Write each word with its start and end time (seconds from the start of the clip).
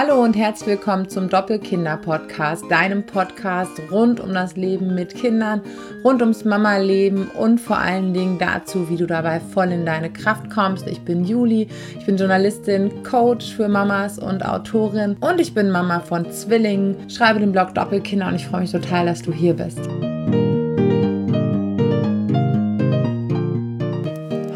Hallo 0.00 0.22
und 0.22 0.36
herzlich 0.36 0.68
willkommen 0.78 1.08
zum 1.08 1.28
Doppelkinder-Podcast, 1.28 2.70
deinem 2.70 3.04
Podcast 3.04 3.82
rund 3.90 4.20
um 4.20 4.32
das 4.32 4.54
Leben 4.54 4.94
mit 4.94 5.12
Kindern, 5.12 5.60
rund 6.04 6.22
ums 6.22 6.44
Mama-Leben 6.44 7.26
und 7.36 7.60
vor 7.60 7.78
allen 7.78 8.14
Dingen 8.14 8.38
dazu, 8.38 8.88
wie 8.88 8.96
du 8.96 9.08
dabei 9.08 9.40
voll 9.40 9.72
in 9.72 9.84
deine 9.84 10.08
Kraft 10.08 10.50
kommst. 10.50 10.86
Ich 10.86 11.00
bin 11.00 11.24
Juli, 11.24 11.66
ich 11.98 12.06
bin 12.06 12.16
Journalistin, 12.16 13.02
Coach 13.02 13.52
für 13.52 13.66
Mamas 13.66 14.20
und 14.20 14.46
Autorin 14.46 15.16
und 15.18 15.40
ich 15.40 15.52
bin 15.52 15.68
Mama 15.68 15.98
von 15.98 16.30
Zwillingen, 16.30 17.10
schreibe 17.10 17.40
den 17.40 17.50
Blog 17.50 17.74
Doppelkinder 17.74 18.28
und 18.28 18.36
ich 18.36 18.46
freue 18.46 18.60
mich 18.60 18.70
total, 18.70 19.06
dass 19.06 19.22
du 19.22 19.32
hier 19.32 19.54
bist. 19.54 19.80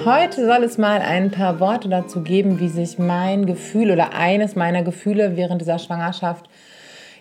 Heute 0.05 0.45
soll 0.47 0.65
es 0.65 0.79
mal 0.79 1.01
ein 1.01 1.31
paar 1.31 1.61
Worte 1.61 1.89
dazu 1.89 2.23
geben, 2.23 2.59
wie 2.59 2.69
sich 2.69 2.99
mein 2.99 3.47
Gefühl 3.47 3.93
oder 3.93 4.15
eines 4.15 4.57
meiner 4.57 4.83
Gefühle 4.83 5.37
während 5.37 5.61
dieser 5.61 5.79
Schwangerschaft 5.79 6.49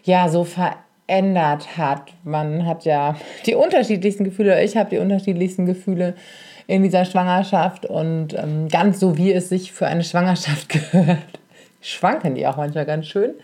ja 0.03 0.29
so 0.29 0.45
verändert 0.45 1.77
hat. 1.77 2.13
Man 2.23 2.65
hat 2.65 2.85
ja 2.85 3.15
die 3.45 3.53
unterschiedlichsten 3.53 4.23
Gefühle, 4.23 4.63
ich 4.63 4.77
habe 4.77 4.89
die 4.89 4.97
unterschiedlichsten 4.97 5.67
Gefühle 5.67 6.15
in 6.65 6.81
dieser 6.81 7.05
Schwangerschaft 7.05 7.85
und 7.85 8.33
ähm, 8.33 8.67
ganz 8.67 8.99
so, 8.99 9.15
wie 9.15 9.31
es 9.31 9.49
sich 9.49 9.71
für 9.71 9.85
eine 9.85 10.03
Schwangerschaft 10.03 10.69
gehört, 10.91 11.19
schwanken 11.81 12.33
die 12.33 12.47
auch 12.47 12.57
manchmal 12.57 12.87
ganz 12.87 13.05
schön. 13.05 13.35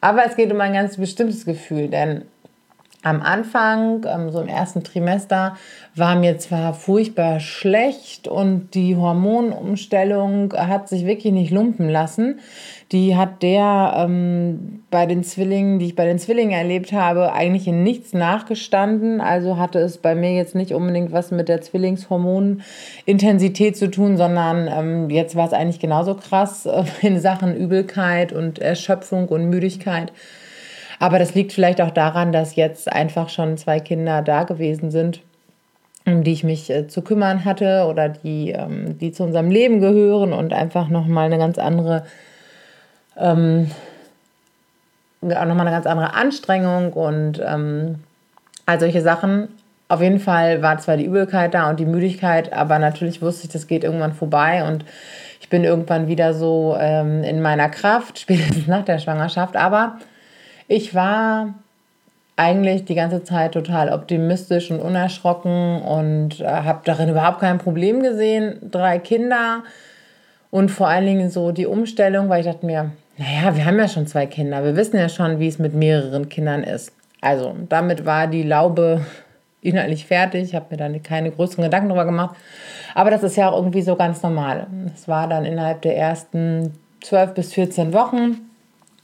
Aber 0.00 0.24
es 0.26 0.36
geht 0.36 0.52
um 0.52 0.60
ein 0.60 0.74
ganz 0.74 0.96
bestimmtes 0.96 1.44
Gefühl, 1.44 1.88
denn 1.88 2.22
am 3.04 3.22
Anfang, 3.22 4.04
ähm, 4.06 4.30
so 4.30 4.40
im 4.40 4.48
ersten 4.48 4.82
Trimester, 4.82 5.56
war 5.94 6.16
mir 6.16 6.38
zwar 6.38 6.74
furchtbar 6.74 7.38
schlecht 7.38 8.26
und 8.26 8.74
die 8.74 8.96
Hormonumstellung 8.96 10.52
hat 10.54 10.88
sich 10.88 11.06
wirklich 11.06 11.32
nicht 11.32 11.52
lumpen 11.52 11.88
lassen. 11.88 12.40
Die 12.92 13.14
hat 13.14 13.42
der 13.42 13.94
ähm, 13.98 14.84
bei 14.90 15.04
den 15.06 15.22
Zwillingen, 15.22 15.78
die 15.78 15.84
ich 15.86 15.96
bei 15.96 16.04
den 16.06 16.18
Zwillingen 16.18 16.52
erlebt 16.52 16.92
habe, 16.92 17.32
eigentlich 17.34 17.68
in 17.68 17.82
nichts 17.82 18.14
nachgestanden. 18.14 19.20
Also 19.20 19.58
hatte 19.58 19.80
es 19.80 19.98
bei 19.98 20.14
mir 20.14 20.32
jetzt 20.32 20.54
nicht 20.54 20.72
unbedingt 20.72 21.12
was 21.12 21.30
mit 21.30 21.50
der 21.50 21.60
Zwillingshormonintensität 21.60 23.76
zu 23.76 23.90
tun, 23.90 24.16
sondern 24.16 24.66
ähm, 24.68 25.10
jetzt 25.10 25.36
war 25.36 25.46
es 25.46 25.52
eigentlich 25.52 25.80
genauso 25.80 26.14
krass 26.14 26.64
äh, 26.64 26.84
in 27.06 27.20
Sachen 27.20 27.54
Übelkeit 27.54 28.32
und 28.32 28.60
Erschöpfung 28.60 29.28
und 29.28 29.50
Müdigkeit. 29.50 30.10
Aber 30.98 31.18
das 31.18 31.34
liegt 31.34 31.52
vielleicht 31.52 31.80
auch 31.80 31.90
daran, 31.90 32.32
dass 32.32 32.56
jetzt 32.56 32.90
einfach 32.90 33.28
schon 33.28 33.56
zwei 33.56 33.80
Kinder 33.80 34.22
da 34.22 34.44
gewesen 34.44 34.90
sind, 34.90 35.20
um 36.06 36.22
die 36.22 36.32
ich 36.32 36.44
mich 36.44 36.70
äh, 36.70 36.86
zu 36.86 37.02
kümmern 37.02 37.44
hatte 37.44 37.86
oder 37.88 38.08
die, 38.08 38.50
ähm, 38.50 38.98
die 38.98 39.12
zu 39.12 39.24
unserem 39.24 39.50
Leben 39.50 39.80
gehören 39.80 40.32
und 40.32 40.52
einfach 40.52 40.88
nochmal 40.88 41.26
eine 41.26 41.38
ganz 41.38 41.58
andere, 41.58 42.04
ähm, 43.16 43.70
auch 45.22 45.46
nochmal 45.46 45.66
eine 45.66 45.70
ganz 45.70 45.86
andere 45.86 46.14
Anstrengung 46.14 46.92
und 46.92 47.40
ähm, 47.44 48.00
all 48.66 48.78
solche 48.80 49.00
Sachen. 49.00 49.48
Auf 49.88 50.00
jeden 50.00 50.20
Fall 50.20 50.62
war 50.62 50.78
zwar 50.78 50.96
die 50.96 51.04
Übelkeit 51.04 51.54
da 51.54 51.70
und 51.70 51.78
die 51.78 51.86
Müdigkeit, 51.86 52.52
aber 52.52 52.78
natürlich 52.78 53.22
wusste 53.22 53.46
ich, 53.46 53.52
das 53.52 53.66
geht 53.66 53.84
irgendwann 53.84 54.14
vorbei 54.14 54.66
und 54.66 54.84
ich 55.40 55.48
bin 55.50 55.64
irgendwann 55.64 56.08
wieder 56.08 56.32
so 56.32 56.74
ähm, 56.78 57.22
in 57.22 57.42
meiner 57.42 57.68
Kraft, 57.68 58.18
spätestens 58.20 58.66
nach 58.66 58.84
der 58.84 58.98
Schwangerschaft. 58.98 59.56
Aber 59.56 59.98
ich 60.68 60.94
war 60.94 61.54
eigentlich 62.36 62.84
die 62.84 62.94
ganze 62.94 63.22
Zeit 63.22 63.52
total 63.52 63.92
optimistisch 63.92 64.70
und 64.70 64.80
unerschrocken 64.80 65.82
und 65.82 66.40
äh, 66.40 66.46
habe 66.46 66.80
darin 66.84 67.08
überhaupt 67.08 67.40
kein 67.40 67.58
Problem 67.58 68.02
gesehen. 68.02 68.58
Drei 68.70 68.98
Kinder 68.98 69.62
und 70.50 70.70
vor 70.70 70.88
allen 70.88 71.06
Dingen 71.06 71.30
so 71.30 71.52
die 71.52 71.66
Umstellung, 71.66 72.28
weil 72.28 72.40
ich 72.40 72.46
dachte 72.46 72.66
mir, 72.66 72.90
naja, 73.18 73.56
wir 73.56 73.64
haben 73.64 73.78
ja 73.78 73.86
schon 73.86 74.08
zwei 74.08 74.26
Kinder, 74.26 74.64
wir 74.64 74.74
wissen 74.74 74.96
ja 74.96 75.08
schon, 75.08 75.38
wie 75.38 75.46
es 75.46 75.58
mit 75.60 75.74
mehreren 75.74 76.28
Kindern 76.28 76.64
ist. 76.64 76.92
Also 77.20 77.54
damit 77.68 78.04
war 78.04 78.26
die 78.26 78.42
Laube 78.42 79.04
inhaltlich 79.62 80.06
fertig, 80.06 80.42
ich 80.42 80.54
habe 80.54 80.66
mir 80.70 80.76
dann 80.76 81.02
keine 81.02 81.30
größeren 81.30 81.64
Gedanken 81.64 81.88
darüber 81.88 82.04
gemacht. 82.04 82.36
Aber 82.94 83.10
das 83.10 83.22
ist 83.22 83.36
ja 83.36 83.48
auch 83.48 83.56
irgendwie 83.56 83.82
so 83.82 83.94
ganz 83.94 84.22
normal. 84.22 84.66
Es 84.92 85.06
war 85.06 85.28
dann 85.28 85.44
innerhalb 85.44 85.82
der 85.82 85.96
ersten 85.96 86.72
12 87.02 87.34
bis 87.34 87.52
14 87.52 87.92
Wochen 87.92 88.40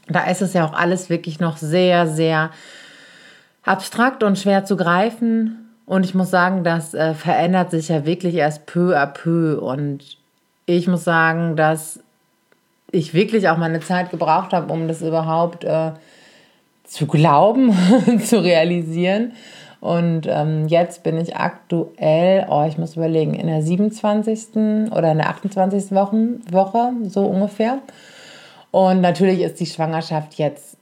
da 0.07 0.25
ist 0.25 0.41
es 0.41 0.53
ja 0.53 0.65
auch 0.65 0.73
alles 0.73 1.09
wirklich 1.09 1.39
noch 1.39 1.57
sehr, 1.57 2.07
sehr 2.07 2.51
abstrakt 3.63 4.23
und 4.23 4.37
schwer 4.37 4.65
zu 4.65 4.75
greifen. 4.75 5.69
Und 5.85 6.05
ich 6.05 6.15
muss 6.15 6.29
sagen, 6.29 6.63
das 6.63 6.93
äh, 6.93 7.13
verändert 7.13 7.71
sich 7.71 7.89
ja 7.89 8.05
wirklich 8.05 8.35
erst 8.35 8.65
peu 8.65 8.97
à 8.97 9.05
peu. 9.05 9.59
Und 9.59 10.17
ich 10.65 10.87
muss 10.87 11.03
sagen, 11.03 11.55
dass 11.55 11.99
ich 12.91 13.13
wirklich 13.13 13.49
auch 13.49 13.57
meine 13.57 13.79
Zeit 13.79 14.09
gebraucht 14.09 14.53
habe, 14.53 14.71
um 14.71 14.87
das 14.87 15.01
überhaupt 15.01 15.63
äh, 15.63 15.91
zu 16.83 17.07
glauben, 17.07 17.73
zu 18.23 18.43
realisieren. 18.43 19.33
Und 19.79 20.27
ähm, 20.29 20.67
jetzt 20.67 21.01
bin 21.01 21.19
ich 21.19 21.35
aktuell, 21.35 22.45
oh, 22.49 22.65
ich 22.67 22.77
muss 22.77 22.95
überlegen, 22.95 23.33
in 23.33 23.47
der 23.47 23.63
27. 23.63 24.55
oder 24.91 25.11
in 25.11 25.17
der 25.17 25.29
28. 25.29 25.91
Wochen, 25.91 26.41
Woche, 26.51 26.91
so 27.07 27.25
ungefähr. 27.25 27.79
Und 28.71 29.01
natürlich 29.01 29.41
ist 29.41 29.59
die 29.59 29.65
Schwangerschaft 29.65 30.35
jetzt 30.35 30.77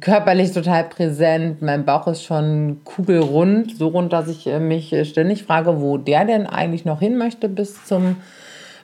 körperlich 0.00 0.52
total 0.52 0.84
präsent. 0.84 1.62
Mein 1.62 1.84
Bauch 1.84 2.06
ist 2.06 2.22
schon 2.22 2.80
kugelrund, 2.84 3.76
so 3.76 3.88
rund, 3.88 4.12
dass 4.12 4.28
ich 4.28 4.46
äh, 4.46 4.60
mich 4.60 4.92
äh, 4.92 5.04
ständig 5.04 5.42
frage, 5.42 5.80
wo 5.80 5.98
der 5.98 6.24
denn 6.24 6.46
eigentlich 6.46 6.84
noch 6.84 7.00
hin 7.00 7.18
möchte 7.18 7.48
bis 7.48 7.84
zum, 7.84 8.16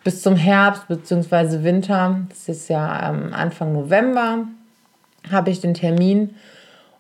bis 0.03 0.23
zum 0.23 0.37
Herbst 0.37 0.89
bzw. 0.89 1.63
Winter. 1.63 2.21
Das 2.29 2.49
ist 2.49 2.69
ja 2.69 3.11
ähm, 3.11 3.33
Anfang 3.33 3.73
November, 3.73 4.47
habe 5.31 5.51
ich 5.51 5.61
den 5.61 5.75
Termin. 5.75 6.35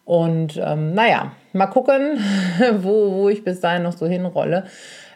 Und 0.04 0.56
ähm, 0.62 0.94
naja, 0.94 1.32
mal 1.52 1.66
gucken, 1.66 2.20
wo, 2.78 3.12
wo 3.12 3.28
ich 3.28 3.42
bis 3.42 3.58
dahin 3.58 3.82
noch 3.82 3.96
so 3.96 4.06
hinrolle. 4.06 4.66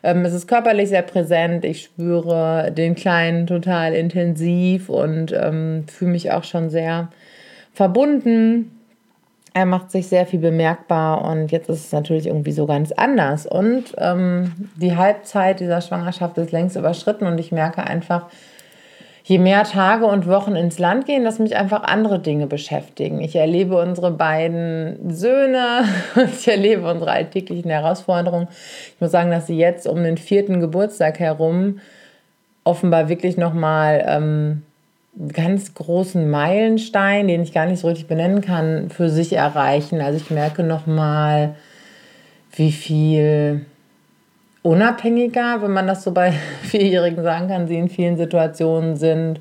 Ähm, 0.02 0.24
es 0.24 0.32
ist 0.32 0.46
körperlich 0.46 0.88
sehr 0.88 1.02
präsent. 1.02 1.64
Ich 1.64 1.82
spüre 1.82 2.72
den 2.72 2.94
Kleinen 2.94 3.46
total 3.46 3.94
intensiv 3.94 4.88
und 4.88 5.32
ähm, 5.32 5.84
fühle 5.88 6.12
mich 6.12 6.32
auch 6.32 6.44
schon 6.44 6.70
sehr 6.70 7.08
verbunden. 7.72 8.76
Er 9.52 9.66
macht 9.66 9.90
sich 9.90 10.06
sehr 10.06 10.26
viel 10.26 10.38
bemerkbar 10.38 11.24
und 11.24 11.50
jetzt 11.50 11.68
ist 11.68 11.86
es 11.86 11.92
natürlich 11.92 12.26
irgendwie 12.26 12.52
so 12.52 12.66
ganz 12.66 12.92
anders. 12.92 13.46
Und 13.46 13.94
ähm, 13.98 14.70
die 14.76 14.96
Halbzeit 14.96 15.60
dieser 15.60 15.80
Schwangerschaft 15.80 16.38
ist 16.38 16.52
längst 16.52 16.76
überschritten 16.76 17.26
und 17.26 17.38
ich 17.38 17.50
merke 17.50 17.82
einfach, 17.84 18.28
je 19.30 19.38
mehr 19.38 19.62
Tage 19.62 20.06
und 20.06 20.26
Wochen 20.26 20.56
ins 20.56 20.80
Land 20.80 21.06
gehen, 21.06 21.22
dass 21.22 21.38
mich 21.38 21.54
einfach 21.54 21.84
andere 21.84 22.18
Dinge 22.18 22.48
beschäftigen. 22.48 23.20
Ich 23.20 23.36
erlebe 23.36 23.80
unsere 23.80 24.10
beiden 24.10 25.08
Söhne 25.08 25.84
ich 26.36 26.48
erlebe 26.48 26.90
unsere 26.90 27.12
alltäglichen 27.12 27.70
Herausforderungen. 27.70 28.48
Ich 28.50 29.00
muss 29.00 29.12
sagen, 29.12 29.30
dass 29.30 29.46
sie 29.46 29.56
jetzt 29.56 29.86
um 29.86 30.02
den 30.02 30.18
vierten 30.18 30.58
Geburtstag 30.58 31.20
herum 31.20 31.78
offenbar 32.64 33.08
wirklich 33.08 33.36
nochmal 33.36 34.04
ähm, 34.04 34.62
ganz 35.32 35.74
großen 35.74 36.28
Meilenstein, 36.28 37.28
den 37.28 37.44
ich 37.44 37.52
gar 37.52 37.66
nicht 37.66 37.78
so 37.78 37.86
richtig 37.86 38.08
benennen 38.08 38.40
kann, 38.40 38.90
für 38.90 39.10
sich 39.10 39.34
erreichen. 39.34 40.00
Also 40.00 40.18
ich 40.18 40.32
merke 40.32 40.64
nochmal, 40.64 41.54
wie 42.50 42.72
viel 42.72 43.64
unabhängiger, 44.62 45.62
wenn 45.62 45.72
man 45.72 45.86
das 45.86 46.04
so 46.04 46.12
bei 46.12 46.32
Vierjährigen 46.62 47.22
sagen 47.22 47.48
kann, 47.48 47.68
sie 47.68 47.78
in 47.78 47.88
vielen 47.88 48.16
Situationen 48.16 48.96
sind, 48.96 49.40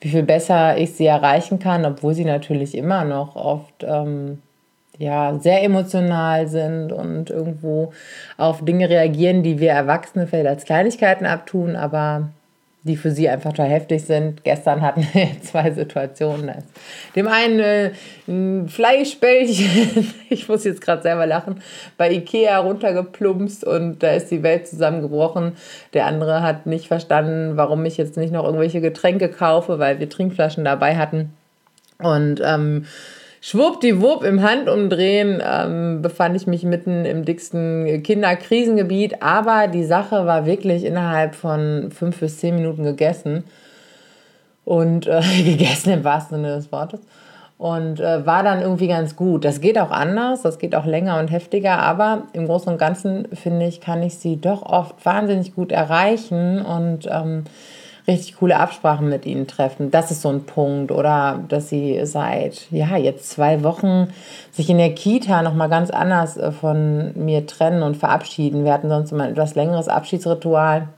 wie 0.00 0.08
viel 0.08 0.22
besser 0.22 0.76
ich 0.76 0.94
sie 0.94 1.06
erreichen 1.06 1.58
kann, 1.58 1.84
obwohl 1.84 2.14
sie 2.14 2.24
natürlich 2.24 2.76
immer 2.76 3.04
noch 3.04 3.36
oft 3.36 3.84
ähm, 3.84 4.42
ja, 4.98 5.38
sehr 5.38 5.62
emotional 5.62 6.48
sind 6.48 6.92
und 6.92 7.30
irgendwo 7.30 7.92
auf 8.36 8.64
Dinge 8.64 8.88
reagieren, 8.88 9.42
die 9.42 9.58
wir 9.58 9.70
Erwachsene 9.70 10.26
vielleicht 10.26 10.48
als 10.48 10.64
Kleinigkeiten 10.64 11.26
abtun, 11.26 11.76
aber 11.76 12.28
die 12.84 12.96
für 12.96 13.12
sie 13.12 13.28
einfach 13.28 13.50
total 13.50 13.68
heftig 13.68 14.04
sind. 14.04 14.42
Gestern 14.42 14.82
hatten 14.82 15.06
wir 15.12 15.28
zwei 15.42 15.70
Situationen. 15.70 16.52
Dem 17.14 17.28
einen 17.28 17.60
äh, 17.60 17.90
ein 18.26 18.68
Fleischbällchen, 18.68 20.12
ich 20.28 20.48
muss 20.48 20.64
jetzt 20.64 20.80
gerade 20.80 21.02
selber 21.02 21.26
lachen, 21.26 21.62
bei 21.96 22.10
Ikea 22.10 22.58
runtergeplumpst 22.58 23.64
und 23.64 24.02
da 24.02 24.12
ist 24.12 24.30
die 24.30 24.42
Welt 24.42 24.66
zusammengebrochen. 24.66 25.52
Der 25.94 26.06
andere 26.06 26.42
hat 26.42 26.66
nicht 26.66 26.88
verstanden, 26.88 27.56
warum 27.56 27.84
ich 27.84 27.96
jetzt 27.96 28.16
nicht 28.16 28.32
noch 28.32 28.44
irgendwelche 28.44 28.80
Getränke 28.80 29.28
kaufe, 29.28 29.78
weil 29.78 30.00
wir 30.00 30.08
Trinkflaschen 30.08 30.64
dabei 30.64 30.96
hatten. 30.96 31.32
Und 31.98 32.40
ähm, 32.44 32.86
Schwuppdiwupp 33.44 34.22
im 34.22 34.40
Handumdrehen 34.40 35.42
ähm, 35.44 36.00
befand 36.00 36.36
ich 36.36 36.46
mich 36.46 36.62
mitten 36.62 37.04
im 37.04 37.24
dicksten 37.24 38.04
Kinderkrisengebiet, 38.04 39.20
aber 39.20 39.66
die 39.66 39.82
Sache 39.82 40.26
war 40.26 40.46
wirklich 40.46 40.84
innerhalb 40.84 41.34
von 41.34 41.90
fünf 41.90 42.20
bis 42.20 42.38
zehn 42.38 42.54
Minuten 42.54 42.84
gegessen. 42.84 43.42
Und 44.64 45.08
äh, 45.08 45.22
gegessen 45.44 45.90
im 45.90 46.04
wahrsten 46.04 46.36
Sinne 46.36 46.54
des 46.54 46.70
Wortes. 46.70 47.00
Und 47.58 47.98
äh, 47.98 48.24
war 48.24 48.44
dann 48.44 48.60
irgendwie 48.60 48.86
ganz 48.86 49.16
gut. 49.16 49.44
Das 49.44 49.60
geht 49.60 49.76
auch 49.76 49.90
anders, 49.90 50.42
das 50.42 50.60
geht 50.60 50.76
auch 50.76 50.86
länger 50.86 51.18
und 51.18 51.32
heftiger, 51.32 51.80
aber 51.80 52.28
im 52.34 52.46
Großen 52.46 52.70
und 52.72 52.78
Ganzen 52.78 53.26
finde 53.34 53.66
ich, 53.66 53.80
kann 53.80 54.04
ich 54.04 54.18
sie 54.18 54.40
doch 54.40 54.62
oft 54.62 55.04
wahnsinnig 55.04 55.52
gut 55.52 55.72
erreichen. 55.72 56.64
Und 56.64 57.08
ähm, 57.10 57.42
richtig 58.06 58.36
coole 58.36 58.56
Absprachen 58.56 59.08
mit 59.08 59.26
ihnen 59.26 59.46
treffen. 59.46 59.90
Das 59.90 60.10
ist 60.10 60.22
so 60.22 60.28
ein 60.28 60.44
Punkt. 60.44 60.90
Oder 60.90 61.40
dass 61.48 61.68
sie 61.68 62.00
seit, 62.04 62.70
ja, 62.70 62.96
jetzt 62.96 63.30
zwei 63.30 63.62
Wochen 63.62 64.08
sich 64.50 64.68
in 64.70 64.78
der 64.78 64.94
Kita 64.94 65.42
nochmal 65.42 65.68
ganz 65.68 65.90
anders 65.90 66.36
äh, 66.36 66.52
von 66.52 67.12
mir 67.14 67.46
trennen 67.46 67.82
und 67.82 67.96
verabschieden. 67.96 68.64
Wir 68.64 68.72
hatten 68.72 68.88
sonst 68.88 69.12
immer 69.12 69.24
ein 69.24 69.32
etwas 69.32 69.54
längeres 69.54 69.88
Abschiedsritual. 69.88 70.88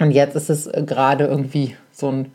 Und 0.00 0.12
jetzt 0.12 0.36
ist 0.36 0.50
es 0.50 0.66
äh, 0.66 0.82
gerade 0.86 1.26
irgendwie 1.26 1.74
so 1.90 2.10
ein 2.10 2.32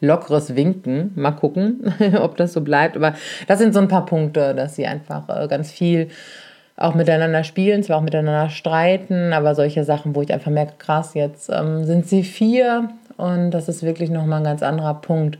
lockeres 0.00 0.54
Winken. 0.54 1.12
Mal 1.16 1.32
gucken, 1.32 1.92
ob 2.20 2.36
das 2.36 2.52
so 2.52 2.60
bleibt. 2.60 2.96
Aber 2.96 3.14
das 3.48 3.58
sind 3.58 3.74
so 3.74 3.80
ein 3.80 3.88
paar 3.88 4.06
Punkte, 4.06 4.54
dass 4.54 4.76
sie 4.76 4.86
einfach 4.86 5.28
äh, 5.28 5.48
ganz 5.48 5.70
viel 5.72 6.08
auch 6.76 6.94
miteinander 6.94 7.44
spielen, 7.44 7.82
zwar 7.82 7.98
auch 7.98 8.02
miteinander 8.02 8.48
streiten, 8.48 9.34
aber 9.34 9.54
solche 9.54 9.84
Sachen, 9.84 10.14
wo 10.14 10.22
ich 10.22 10.32
einfach 10.32 10.50
merke, 10.50 10.74
krass, 10.78 11.12
jetzt 11.12 11.50
ähm, 11.52 11.84
sind 11.84 12.08
sie 12.08 12.22
vier 12.22 12.88
und 13.20 13.50
das 13.50 13.68
ist 13.68 13.82
wirklich 13.82 14.10
nochmal 14.10 14.40
ein 14.40 14.44
ganz 14.44 14.62
anderer 14.62 14.94
Punkt. 14.94 15.38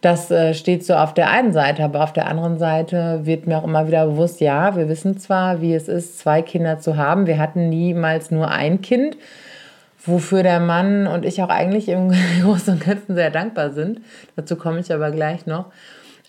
Das 0.00 0.30
äh, 0.30 0.54
steht 0.54 0.84
so 0.84 0.94
auf 0.94 1.12
der 1.12 1.28
einen 1.28 1.52
Seite, 1.52 1.84
aber 1.84 2.02
auf 2.02 2.12
der 2.12 2.26
anderen 2.26 2.58
Seite 2.58 3.20
wird 3.24 3.46
mir 3.46 3.58
auch 3.58 3.64
immer 3.64 3.86
wieder 3.86 4.06
bewusst, 4.06 4.40
ja, 4.40 4.74
wir 4.74 4.88
wissen 4.88 5.18
zwar, 5.18 5.60
wie 5.60 5.74
es 5.74 5.88
ist, 5.88 6.18
zwei 6.18 6.40
Kinder 6.40 6.78
zu 6.78 6.96
haben. 6.96 7.26
Wir 7.26 7.38
hatten 7.38 7.68
niemals 7.68 8.30
nur 8.30 8.50
ein 8.50 8.80
Kind, 8.80 9.18
wofür 10.06 10.42
der 10.42 10.60
Mann 10.60 11.06
und 11.06 11.26
ich 11.26 11.42
auch 11.42 11.50
eigentlich 11.50 11.88
im 11.90 12.12
Großen 12.42 12.74
und 12.74 12.84
Ganzen 12.84 13.14
sehr 13.14 13.30
dankbar 13.30 13.72
sind. 13.72 14.00
Dazu 14.36 14.56
komme 14.56 14.80
ich 14.80 14.92
aber 14.92 15.10
gleich 15.10 15.44
noch. 15.44 15.66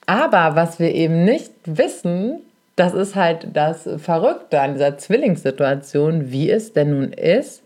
Aber 0.06 0.56
was 0.57 0.80
wir 0.80 0.94
eben 0.94 1.24
nicht 1.24 1.54
wissen, 1.63 2.42
das 2.75 2.94
ist 2.94 3.16
halt 3.16 3.48
das 3.54 3.88
Verrückte 3.98 4.60
an 4.60 4.74
dieser 4.74 4.98
Zwillingssituation, 4.98 6.31
wie 6.31 6.50
es 6.50 6.74
denn 6.74 6.89
nun 6.89 7.13
ist, 7.13 7.63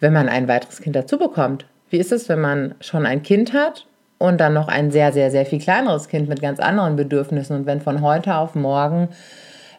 wenn 0.00 0.12
man 0.12 0.28
ein 0.28 0.48
weiteres 0.48 0.82
Kind 0.82 0.96
dazu 0.96 1.16
bekommt. 1.18 1.64
Wie 1.94 2.00
ist 2.00 2.10
es, 2.10 2.28
wenn 2.28 2.40
man 2.40 2.74
schon 2.80 3.06
ein 3.06 3.22
Kind 3.22 3.52
hat 3.52 3.86
und 4.18 4.40
dann 4.40 4.52
noch 4.52 4.66
ein 4.66 4.90
sehr, 4.90 5.12
sehr, 5.12 5.30
sehr 5.30 5.46
viel 5.46 5.60
kleineres 5.60 6.08
Kind 6.08 6.28
mit 6.28 6.42
ganz 6.42 6.58
anderen 6.58 6.96
Bedürfnissen 6.96 7.54
und 7.54 7.66
wenn 7.66 7.80
von 7.80 8.00
heute 8.00 8.34
auf 8.34 8.56
morgen 8.56 9.10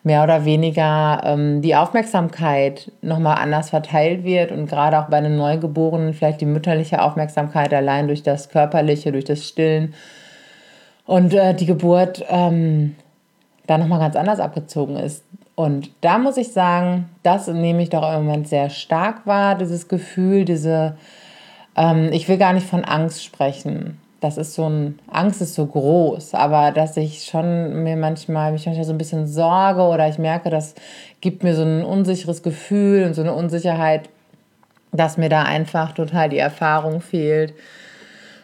mehr 0.04 0.24
oder 0.24 0.46
weniger 0.46 1.20
ähm, 1.26 1.62
die 1.62 1.76
Aufmerksamkeit 1.76 2.90
nochmal 3.02 3.40
anders 3.40 3.70
verteilt 3.70 4.24
wird 4.24 4.54
und 4.54 4.68
gerade 4.68 4.98
auch 4.98 5.10
bei 5.10 5.18
einem 5.18 5.36
Neugeborenen 5.36 6.14
vielleicht 6.14 6.40
die 6.40 6.46
mütterliche 6.46 7.02
Aufmerksamkeit 7.02 7.74
allein 7.74 8.08
durch 8.08 8.24
das 8.24 8.48
Körperliche, 8.48 9.12
durch 9.12 9.26
das 9.26 9.46
Stillen 9.46 9.94
und 11.06 11.34
äh, 11.34 11.54
die 11.54 11.66
Geburt 11.66 12.24
ähm, 12.30 12.96
da 13.68 13.78
nochmal 13.78 14.00
ganz 14.00 14.16
anders 14.16 14.40
abgezogen 14.40 14.96
ist. 14.96 15.26
Und 15.56 15.92
da 16.00 16.18
muss 16.18 16.38
ich 16.38 16.54
sagen, 16.54 17.10
das 17.24 17.50
nehme 17.50 17.84
ich 17.84 17.90
doch 17.90 18.10
im 18.10 18.24
Moment 18.24 18.48
sehr 18.48 18.70
stark 18.70 19.28
wahr, 19.28 19.56
dieses 19.56 19.90
Gefühl, 19.90 20.46
diese, 20.46 20.96
ähm, 21.75 22.10
ich 22.12 22.27
will 22.27 22.38
gar 22.38 22.54
nicht 22.54 22.68
von 22.68 22.83
Angst 22.83 23.24
sprechen. 23.24 24.00
Das 24.22 24.38
ist 24.38 24.56
so 24.56 24.68
ein, 24.68 25.00
Angst 25.12 25.42
ist 25.42 25.56
so 25.56 25.66
groß, 25.66 26.33
aber 26.33 26.72
dass 26.72 26.98
ich 26.98 27.25
schon 27.25 27.83
mir 27.83 27.95
manchmal, 27.95 28.51
mich 28.51 28.66
manchmal 28.66 28.86
so 28.86 28.94
ein 28.94 28.98
bisschen 28.98 29.27
sorge 29.27 29.81
oder 29.81 30.07
ich 30.07 30.18
merke, 30.18 30.50
das 30.50 30.74
gibt 31.22 31.44
mir 31.44 31.56
so 31.56 31.63
ein 31.63 31.83
unsicheres 31.83 32.42
Gefühl 32.42 33.04
und 33.06 33.13
so 33.13 33.22
eine 33.22 33.33
Unsicherheit, 33.33 34.10
dass 34.92 35.18
mir 35.18 35.30
da 35.30 35.44
einfach 35.44 35.92
total 35.92 36.30
die 36.30 36.38
Erfahrung 36.38 37.01
fehlt 37.01 37.54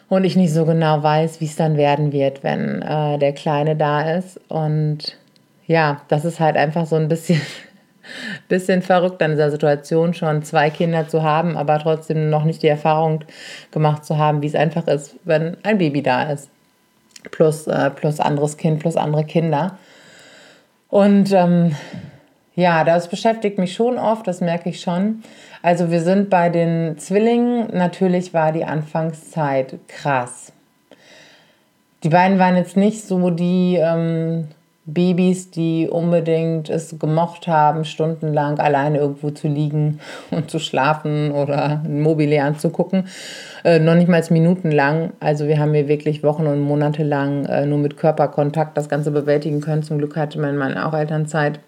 und 0.08 0.24
ich 0.24 0.36
nicht 0.36 0.52
so 0.52 0.66
genau 0.66 1.02
weiß, 1.02 1.40
wie 1.40 1.46
es 1.46 1.56
dann 1.56 1.78
werden 1.78 2.12
wird, 2.12 2.44
wenn 2.44 2.82
äh, 2.82 3.18
der 3.18 3.32
Kleine 3.32 3.76
da 3.76 4.16
ist. 4.16 4.38
Und 4.48 5.16
ja, 5.66 6.02
das 6.08 6.26
ist 6.26 6.38
halt 6.38 6.56
einfach 6.56 6.84
so 6.84 6.96
ein 6.96 7.08
bisschen, 7.08 7.40
bisschen 8.52 8.82
verrückt 8.82 9.22
an 9.22 9.30
dieser 9.30 9.50
Situation, 9.50 10.12
schon 10.12 10.42
zwei 10.42 10.68
Kinder 10.68 11.08
zu 11.08 11.22
haben, 11.22 11.56
aber 11.56 11.78
trotzdem 11.78 12.28
noch 12.28 12.44
nicht 12.44 12.62
die 12.62 12.68
Erfahrung 12.68 13.24
gemacht 13.70 14.04
zu 14.04 14.18
haben, 14.18 14.42
wie 14.42 14.46
es 14.46 14.54
einfach 14.54 14.86
ist, 14.88 15.16
wenn 15.24 15.56
ein 15.62 15.78
Baby 15.78 16.02
da 16.02 16.24
ist. 16.24 16.50
Plus, 17.30 17.66
äh, 17.66 17.88
plus 17.88 18.20
anderes 18.20 18.58
Kind, 18.58 18.80
plus 18.80 18.96
andere 18.96 19.24
Kinder. 19.24 19.78
Und 20.90 21.32
ähm, 21.32 21.74
ja, 22.54 22.84
das 22.84 23.08
beschäftigt 23.08 23.56
mich 23.56 23.72
schon 23.72 23.96
oft, 23.96 24.26
das 24.26 24.42
merke 24.42 24.68
ich 24.68 24.82
schon. 24.82 25.22
Also 25.62 25.90
wir 25.90 26.02
sind 26.02 26.28
bei 26.28 26.50
den 26.50 26.98
Zwillingen, 26.98 27.74
natürlich 27.74 28.34
war 28.34 28.52
die 28.52 28.66
Anfangszeit 28.66 29.78
krass. 29.88 30.52
Die 32.02 32.10
beiden 32.10 32.38
waren 32.38 32.56
jetzt 32.56 32.76
nicht 32.76 33.02
so 33.02 33.30
die 33.30 33.78
ähm, 33.80 34.48
Babys, 34.84 35.50
die 35.50 35.88
unbedingt 35.88 36.68
es 36.68 36.98
gemocht 36.98 37.46
haben, 37.46 37.84
stundenlang 37.84 38.58
alleine 38.58 38.98
irgendwo 38.98 39.30
zu 39.30 39.46
liegen 39.46 40.00
und 40.30 40.50
zu 40.50 40.58
schlafen 40.58 41.30
oder 41.30 41.82
ein 41.84 42.00
Mobile 42.00 42.42
anzugucken. 42.42 43.06
Äh, 43.64 43.78
noch 43.78 43.94
nicht 43.94 44.08
mal 44.08 44.22
minutenlang. 44.30 45.12
Also 45.20 45.46
wir 45.46 45.60
haben 45.60 45.72
hier 45.72 45.86
wirklich 45.86 46.24
Wochen 46.24 46.46
und 46.46 46.60
Monate 46.60 47.04
lang 47.04 47.44
äh, 47.46 47.64
nur 47.64 47.78
mit 47.78 47.96
Körperkontakt 47.96 48.76
das 48.76 48.88
Ganze 48.88 49.12
bewältigen 49.12 49.60
können. 49.60 49.84
Zum 49.84 49.98
Glück 49.98 50.16
hatte 50.16 50.40
mein 50.40 50.56
Mann 50.56 50.76
auch 50.76 50.94
Elternzeit. 50.94 51.60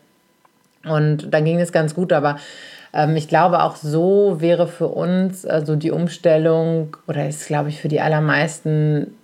Und 0.85 1.33
dann 1.33 1.45
ging 1.45 1.61
es 1.61 1.73
ganz 1.73 1.95
gut, 1.95 2.13
aber 2.13 2.37
ich 3.17 3.27
glaube, 3.27 3.63
auch 3.63 3.75
so 3.75 4.37
wäre 4.41 4.69
für 4.69 4.87
uns 4.87 5.45
also 5.45 5.75
die 5.75 5.91
Umstellung 5.91 6.97
oder 7.09 7.29
ist, 7.29 7.47
glaube 7.47 7.69
ich, 7.69 7.81
für 7.81 7.89
die 7.89 8.01
allermeisten 8.01 9.17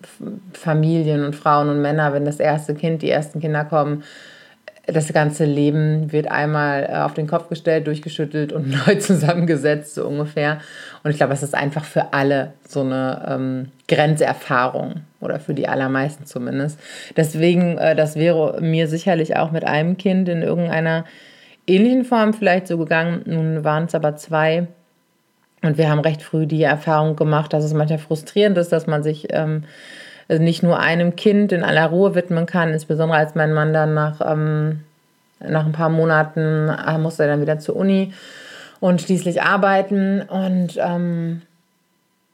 Familien 0.52 1.24
und 1.24 1.36
Frauen 1.36 1.68
und 1.68 1.80
Männer, 1.80 2.12
wenn 2.12 2.24
das 2.24 2.40
erste 2.40 2.74
Kind, 2.74 3.02
die 3.02 3.10
ersten 3.10 3.40
Kinder 3.40 3.64
kommen, 3.64 4.02
das 4.86 5.12
ganze 5.12 5.44
Leben 5.44 6.10
wird 6.12 6.28
einmal 6.28 6.88
äh, 6.90 6.96
auf 6.96 7.14
den 7.14 7.26
Kopf 7.26 7.48
gestellt, 7.48 7.86
durchgeschüttelt 7.86 8.52
und 8.52 8.70
neu 8.86 8.96
zusammengesetzt, 8.96 9.94
so 9.94 10.06
ungefähr. 10.06 10.58
Und 11.02 11.10
ich 11.10 11.18
glaube, 11.18 11.32
es 11.32 11.42
ist 11.42 11.54
einfach 11.54 11.84
für 11.84 12.12
alle 12.12 12.54
so 12.66 12.80
eine 12.80 13.24
ähm, 13.28 13.68
Grenzerfahrung 13.88 15.02
oder 15.20 15.38
für 15.38 15.54
die 15.54 15.68
allermeisten 15.68 16.26
zumindest. 16.26 16.78
Deswegen, 17.16 17.78
äh, 17.78 17.94
das 17.94 18.16
wäre 18.16 18.60
mir 18.60 18.88
sicherlich 18.88 19.36
auch 19.36 19.52
mit 19.52 19.64
einem 19.64 19.96
Kind 19.96 20.28
in 20.28 20.42
irgendeiner 20.42 21.04
ähnlichen 21.66 22.04
Form 22.04 22.34
vielleicht 22.34 22.66
so 22.66 22.78
gegangen. 22.78 23.22
Nun 23.26 23.64
waren 23.64 23.84
es 23.84 23.94
aber 23.94 24.16
zwei. 24.16 24.68
Und 25.62 25.76
wir 25.76 25.90
haben 25.90 26.00
recht 26.00 26.22
früh 26.22 26.46
die 26.46 26.62
Erfahrung 26.62 27.16
gemacht, 27.16 27.52
dass 27.52 27.64
es 27.64 27.74
manchmal 27.74 27.98
frustrierend 27.98 28.56
ist, 28.56 28.72
dass 28.72 28.86
man 28.86 29.02
sich 29.02 29.26
ähm, 29.30 29.64
also 30.28 30.42
nicht 30.42 30.62
nur 30.62 30.78
einem 30.78 31.16
Kind 31.16 31.52
in 31.52 31.64
aller 31.64 31.86
Ruhe 31.86 32.14
widmen 32.14 32.46
kann, 32.46 32.72
insbesondere 32.72 33.18
als 33.18 33.34
mein 33.34 33.52
Mann 33.52 33.72
dann 33.72 33.94
nach, 33.94 34.20
ähm, 34.24 34.80
nach 35.40 35.66
ein 35.66 35.72
paar 35.72 35.88
Monaten 35.88 36.68
äh, 36.68 36.98
musste 36.98 37.24
er 37.24 37.30
dann 37.30 37.40
wieder 37.40 37.58
zur 37.58 37.76
Uni 37.76 38.14
und 38.78 39.02
schließlich 39.02 39.42
arbeiten. 39.42 40.22
Und 40.22 40.78
ähm, 40.78 41.42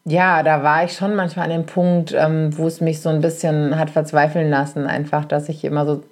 ja, 0.08 0.44
da 0.44 0.62
war 0.62 0.84
ich 0.84 0.92
schon 0.92 1.16
manchmal 1.16 1.46
an 1.46 1.50
dem 1.50 1.66
Punkt, 1.66 2.14
ähm, 2.16 2.56
wo 2.56 2.68
es 2.68 2.80
mich 2.80 3.00
so 3.00 3.08
ein 3.08 3.20
bisschen 3.20 3.76
hat 3.76 3.90
verzweifeln 3.90 4.48
lassen, 4.48 4.86
einfach, 4.86 5.24
dass 5.24 5.48
ich 5.48 5.64
immer 5.64 5.84
so 5.84 6.04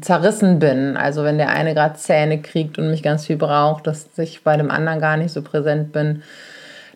zerrissen 0.00 0.58
bin. 0.58 0.96
Also 0.96 1.22
wenn 1.22 1.38
der 1.38 1.50
eine 1.50 1.72
gerade 1.72 1.94
Zähne 1.94 2.42
kriegt 2.42 2.76
und 2.76 2.90
mich 2.90 3.04
ganz 3.04 3.24
viel 3.24 3.36
braucht, 3.36 3.86
dass 3.86 4.08
ich 4.18 4.42
bei 4.42 4.56
dem 4.56 4.68
anderen 4.68 5.00
gar 5.00 5.16
nicht 5.16 5.30
so 5.32 5.42
präsent 5.42 5.92
bin. 5.92 6.24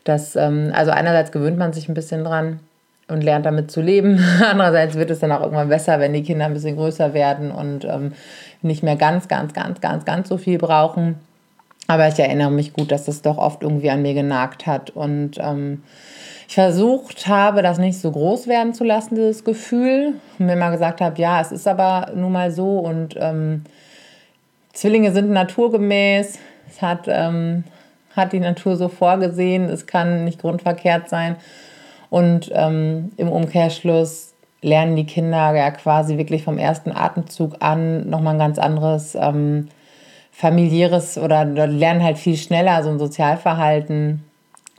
Das, 0.02 0.34
ähm, 0.34 0.72
also 0.74 0.90
einerseits 0.90 1.30
gewöhnt 1.30 1.56
man 1.56 1.72
sich 1.72 1.88
ein 1.88 1.94
bisschen 1.94 2.24
dran 2.24 2.58
und 3.06 3.22
lernt 3.22 3.46
damit 3.46 3.70
zu 3.70 3.80
leben. 3.80 4.18
Andererseits 4.50 4.96
wird 4.96 5.12
es 5.12 5.20
dann 5.20 5.30
auch 5.30 5.42
irgendwann 5.42 5.68
besser, 5.68 6.00
wenn 6.00 6.12
die 6.12 6.24
Kinder 6.24 6.46
ein 6.46 6.54
bisschen 6.54 6.74
größer 6.74 7.14
werden 7.14 7.52
und 7.52 7.84
ähm, 7.84 8.12
nicht 8.60 8.82
mehr 8.82 8.96
ganz, 8.96 9.28
ganz, 9.28 9.54
ganz, 9.54 9.80
ganz, 9.80 10.04
ganz 10.04 10.28
so 10.28 10.36
viel 10.36 10.58
brauchen. 10.58 11.14
Aber 11.86 12.08
ich 12.08 12.18
erinnere 12.18 12.50
mich 12.50 12.72
gut, 12.72 12.90
dass 12.90 13.04
das 13.04 13.22
doch 13.22 13.38
oft 13.38 13.62
irgendwie 13.62 13.90
an 13.90 14.02
mir 14.02 14.14
genagt 14.14 14.66
hat 14.66 14.90
und 14.90 15.38
ähm, 15.38 15.84
ich 16.50 16.54
versucht 16.56 17.28
habe, 17.28 17.62
das 17.62 17.78
nicht 17.78 18.00
so 18.00 18.10
groß 18.10 18.48
werden 18.48 18.74
zu 18.74 18.82
lassen, 18.82 19.14
dieses 19.14 19.44
Gefühl. 19.44 20.14
Und 20.36 20.46
mir 20.46 20.56
mal 20.56 20.72
gesagt 20.72 21.00
habe, 21.00 21.16
ja, 21.20 21.40
es 21.40 21.52
ist 21.52 21.68
aber 21.68 22.10
nun 22.12 22.32
mal 22.32 22.50
so 22.50 22.80
und 22.80 23.14
ähm, 23.20 23.62
Zwillinge 24.72 25.12
sind 25.12 25.30
naturgemäß. 25.30 26.40
Es 26.68 26.82
hat, 26.82 27.06
ähm, 27.06 27.62
hat 28.16 28.32
die 28.32 28.40
Natur 28.40 28.76
so 28.76 28.88
vorgesehen. 28.88 29.66
Es 29.66 29.86
kann 29.86 30.24
nicht 30.24 30.40
grundverkehrt 30.40 31.08
sein. 31.08 31.36
Und 32.10 32.50
ähm, 32.52 33.12
im 33.16 33.28
Umkehrschluss 33.28 34.34
lernen 34.60 34.96
die 34.96 35.06
Kinder 35.06 35.54
ja 35.54 35.70
quasi 35.70 36.18
wirklich 36.18 36.42
vom 36.42 36.58
ersten 36.58 36.90
Atemzug 36.90 37.58
an 37.60 38.10
nochmal 38.10 38.34
ein 38.34 38.40
ganz 38.40 38.58
anderes 38.58 39.14
ähm, 39.14 39.68
familiäres 40.32 41.16
oder 41.16 41.44
lernen 41.44 42.02
halt 42.02 42.18
viel 42.18 42.36
schneller 42.36 42.82
so 42.82 42.90
ein 42.90 42.98
Sozialverhalten. 42.98 44.24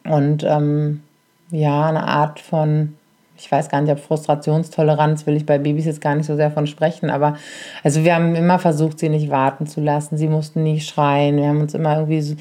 Und 0.04 0.44
ähm, 0.44 1.04
ja, 1.52 1.88
eine 1.88 2.04
Art 2.08 2.40
von, 2.40 2.96
ich 3.38 3.52
weiß 3.52 3.70
gar 3.70 3.82
nicht, 3.82 3.92
ob 3.92 4.00
Frustrationstoleranz 4.00 5.28
will 5.28 5.36
ich 5.36 5.46
bei 5.46 5.58
Babys 5.58 5.86
jetzt 5.86 6.02
gar 6.02 6.16
nicht 6.16 6.26
so 6.26 6.36
sehr 6.36 6.52
von 6.52 6.68
sprechen, 6.68 7.10
aber 7.10 7.36
also 7.84 8.04
wir 8.04 8.16
haben 8.16 8.36
immer 8.36 8.60
versucht, 8.60 9.00
sie 9.00 9.10
nicht 9.10 9.30
warten 9.30 9.68
zu 9.68 9.82
lassen. 9.82 10.18
Sie 10.18 10.28
mussten 10.28 10.64
nie 10.64 10.80
schreien. 10.80 11.38
Wir 11.38 11.48
haben 11.48 11.62
uns 11.62 11.74
immer 11.74 11.96
irgendwie 11.96 12.22
so 12.22 12.36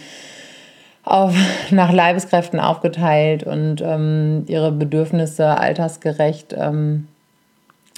auf, 1.05 1.35
nach 1.71 1.93
Leibeskräften 1.93 2.61
aufgeteilt 2.61 3.43
und 3.43 3.81
ähm, 3.83 4.45
ihre 4.47 4.73
Bedürfnisse 4.73 5.59
altersgerecht 5.59 6.55
ähm, 6.57 7.09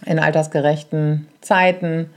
in 0.04 0.18
altersgerechten 0.18 1.28
Zeiten 1.40 2.10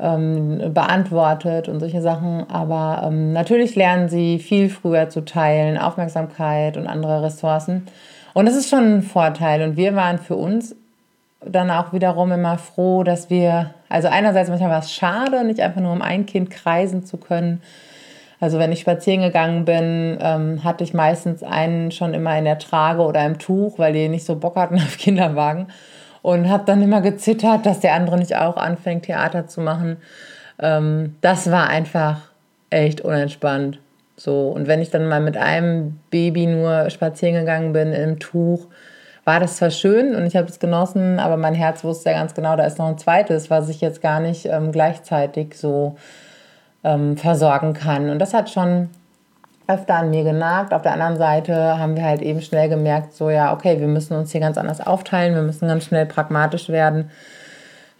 ähm, 0.00 0.72
beantwortet 0.72 1.68
und 1.68 1.80
solche 1.80 2.02
Sachen. 2.02 2.48
Aber 2.50 3.02
ähm, 3.06 3.32
natürlich 3.32 3.76
lernen 3.76 4.08
sie 4.08 4.38
viel 4.38 4.70
früher 4.70 5.08
zu 5.08 5.24
teilen, 5.24 5.78
Aufmerksamkeit 5.78 6.76
und 6.76 6.86
andere 6.86 7.22
Ressourcen. 7.22 7.86
Und 8.32 8.46
das 8.46 8.56
ist 8.56 8.70
schon 8.70 8.98
ein 8.98 9.02
Vorteil. 9.02 9.62
Und 9.62 9.76
wir 9.76 9.94
waren 9.94 10.18
für 10.18 10.36
uns 10.36 10.74
dann 11.44 11.70
auch 11.70 11.92
wiederum 11.92 12.32
immer 12.32 12.58
froh, 12.58 13.02
dass 13.02 13.30
wir, 13.30 13.74
also 13.88 14.08
einerseits 14.08 14.50
manchmal 14.50 14.70
war 14.70 14.80
es 14.80 14.92
schade, 14.92 15.44
nicht 15.44 15.60
einfach 15.60 15.80
nur 15.80 15.92
um 15.92 16.02
ein 16.02 16.26
Kind 16.26 16.50
kreisen 16.50 17.04
zu 17.04 17.16
können, 17.16 17.62
also 18.40 18.58
wenn 18.58 18.72
ich 18.72 18.80
spazieren 18.80 19.20
gegangen 19.20 19.66
bin, 19.66 20.18
ähm, 20.20 20.64
hatte 20.64 20.82
ich 20.82 20.94
meistens 20.94 21.42
einen 21.42 21.90
schon 21.90 22.14
immer 22.14 22.36
in 22.38 22.46
der 22.46 22.58
Trage 22.58 23.02
oder 23.02 23.24
im 23.26 23.38
Tuch, 23.38 23.78
weil 23.78 23.92
die 23.92 24.08
nicht 24.08 24.24
so 24.24 24.34
Bock 24.36 24.56
hatten 24.56 24.76
auf 24.76 24.96
Kinderwagen. 24.96 25.68
Und 26.22 26.48
habe 26.48 26.64
dann 26.66 26.82
immer 26.82 27.00
gezittert, 27.00 27.64
dass 27.64 27.80
der 27.80 27.94
andere 27.94 28.18
nicht 28.18 28.36
auch 28.36 28.56
anfängt, 28.56 29.04
Theater 29.04 29.46
zu 29.46 29.60
machen. 29.60 29.96
Ähm, 30.58 31.16
das 31.20 31.50
war 31.50 31.68
einfach 31.68 32.20
echt 32.68 33.00
unentspannt. 33.00 33.78
So, 34.16 34.48
und 34.48 34.66
wenn 34.66 34.82
ich 34.82 34.90
dann 34.90 35.08
mal 35.08 35.20
mit 35.20 35.38
einem 35.38 35.98
Baby 36.10 36.46
nur 36.46 36.90
spazieren 36.90 37.34
gegangen 37.36 37.72
bin 37.72 37.92
im 37.92 38.18
Tuch, 38.18 38.66
war 39.24 39.40
das 39.40 39.56
zwar 39.56 39.70
schön 39.70 40.14
und 40.14 40.26
ich 40.26 40.36
habe 40.36 40.48
es 40.48 40.58
genossen, 40.58 41.18
aber 41.18 41.36
mein 41.36 41.54
Herz 41.54 41.84
wusste 41.84 42.10
ja 42.10 42.18
ganz 42.18 42.34
genau, 42.34 42.56
da 42.56 42.64
ist 42.64 42.78
noch 42.78 42.88
ein 42.88 42.98
zweites, 42.98 43.48
was 43.48 43.68
ich 43.68 43.80
jetzt 43.80 44.02
gar 44.02 44.20
nicht 44.20 44.46
ähm, 44.46 44.72
gleichzeitig 44.72 45.56
so 45.56 45.96
ähm, 46.84 47.16
versorgen 47.16 47.72
kann. 47.72 48.10
Und 48.10 48.18
das 48.18 48.34
hat 48.34 48.50
schon 48.50 48.88
öfter 49.70 49.94
an 49.94 50.10
mir 50.10 50.24
genagt. 50.24 50.72
Auf 50.72 50.82
der 50.82 50.92
anderen 50.92 51.16
Seite 51.16 51.78
haben 51.78 51.96
wir 51.96 52.04
halt 52.04 52.22
eben 52.22 52.42
schnell 52.42 52.68
gemerkt, 52.68 53.14
so 53.14 53.30
ja, 53.30 53.52
okay, 53.52 53.80
wir 53.80 53.86
müssen 53.86 54.14
uns 54.14 54.32
hier 54.32 54.40
ganz 54.40 54.58
anders 54.58 54.80
aufteilen, 54.80 55.34
wir 55.34 55.42
müssen 55.42 55.68
ganz 55.68 55.84
schnell 55.84 56.06
pragmatisch 56.06 56.68
werden. 56.68 57.10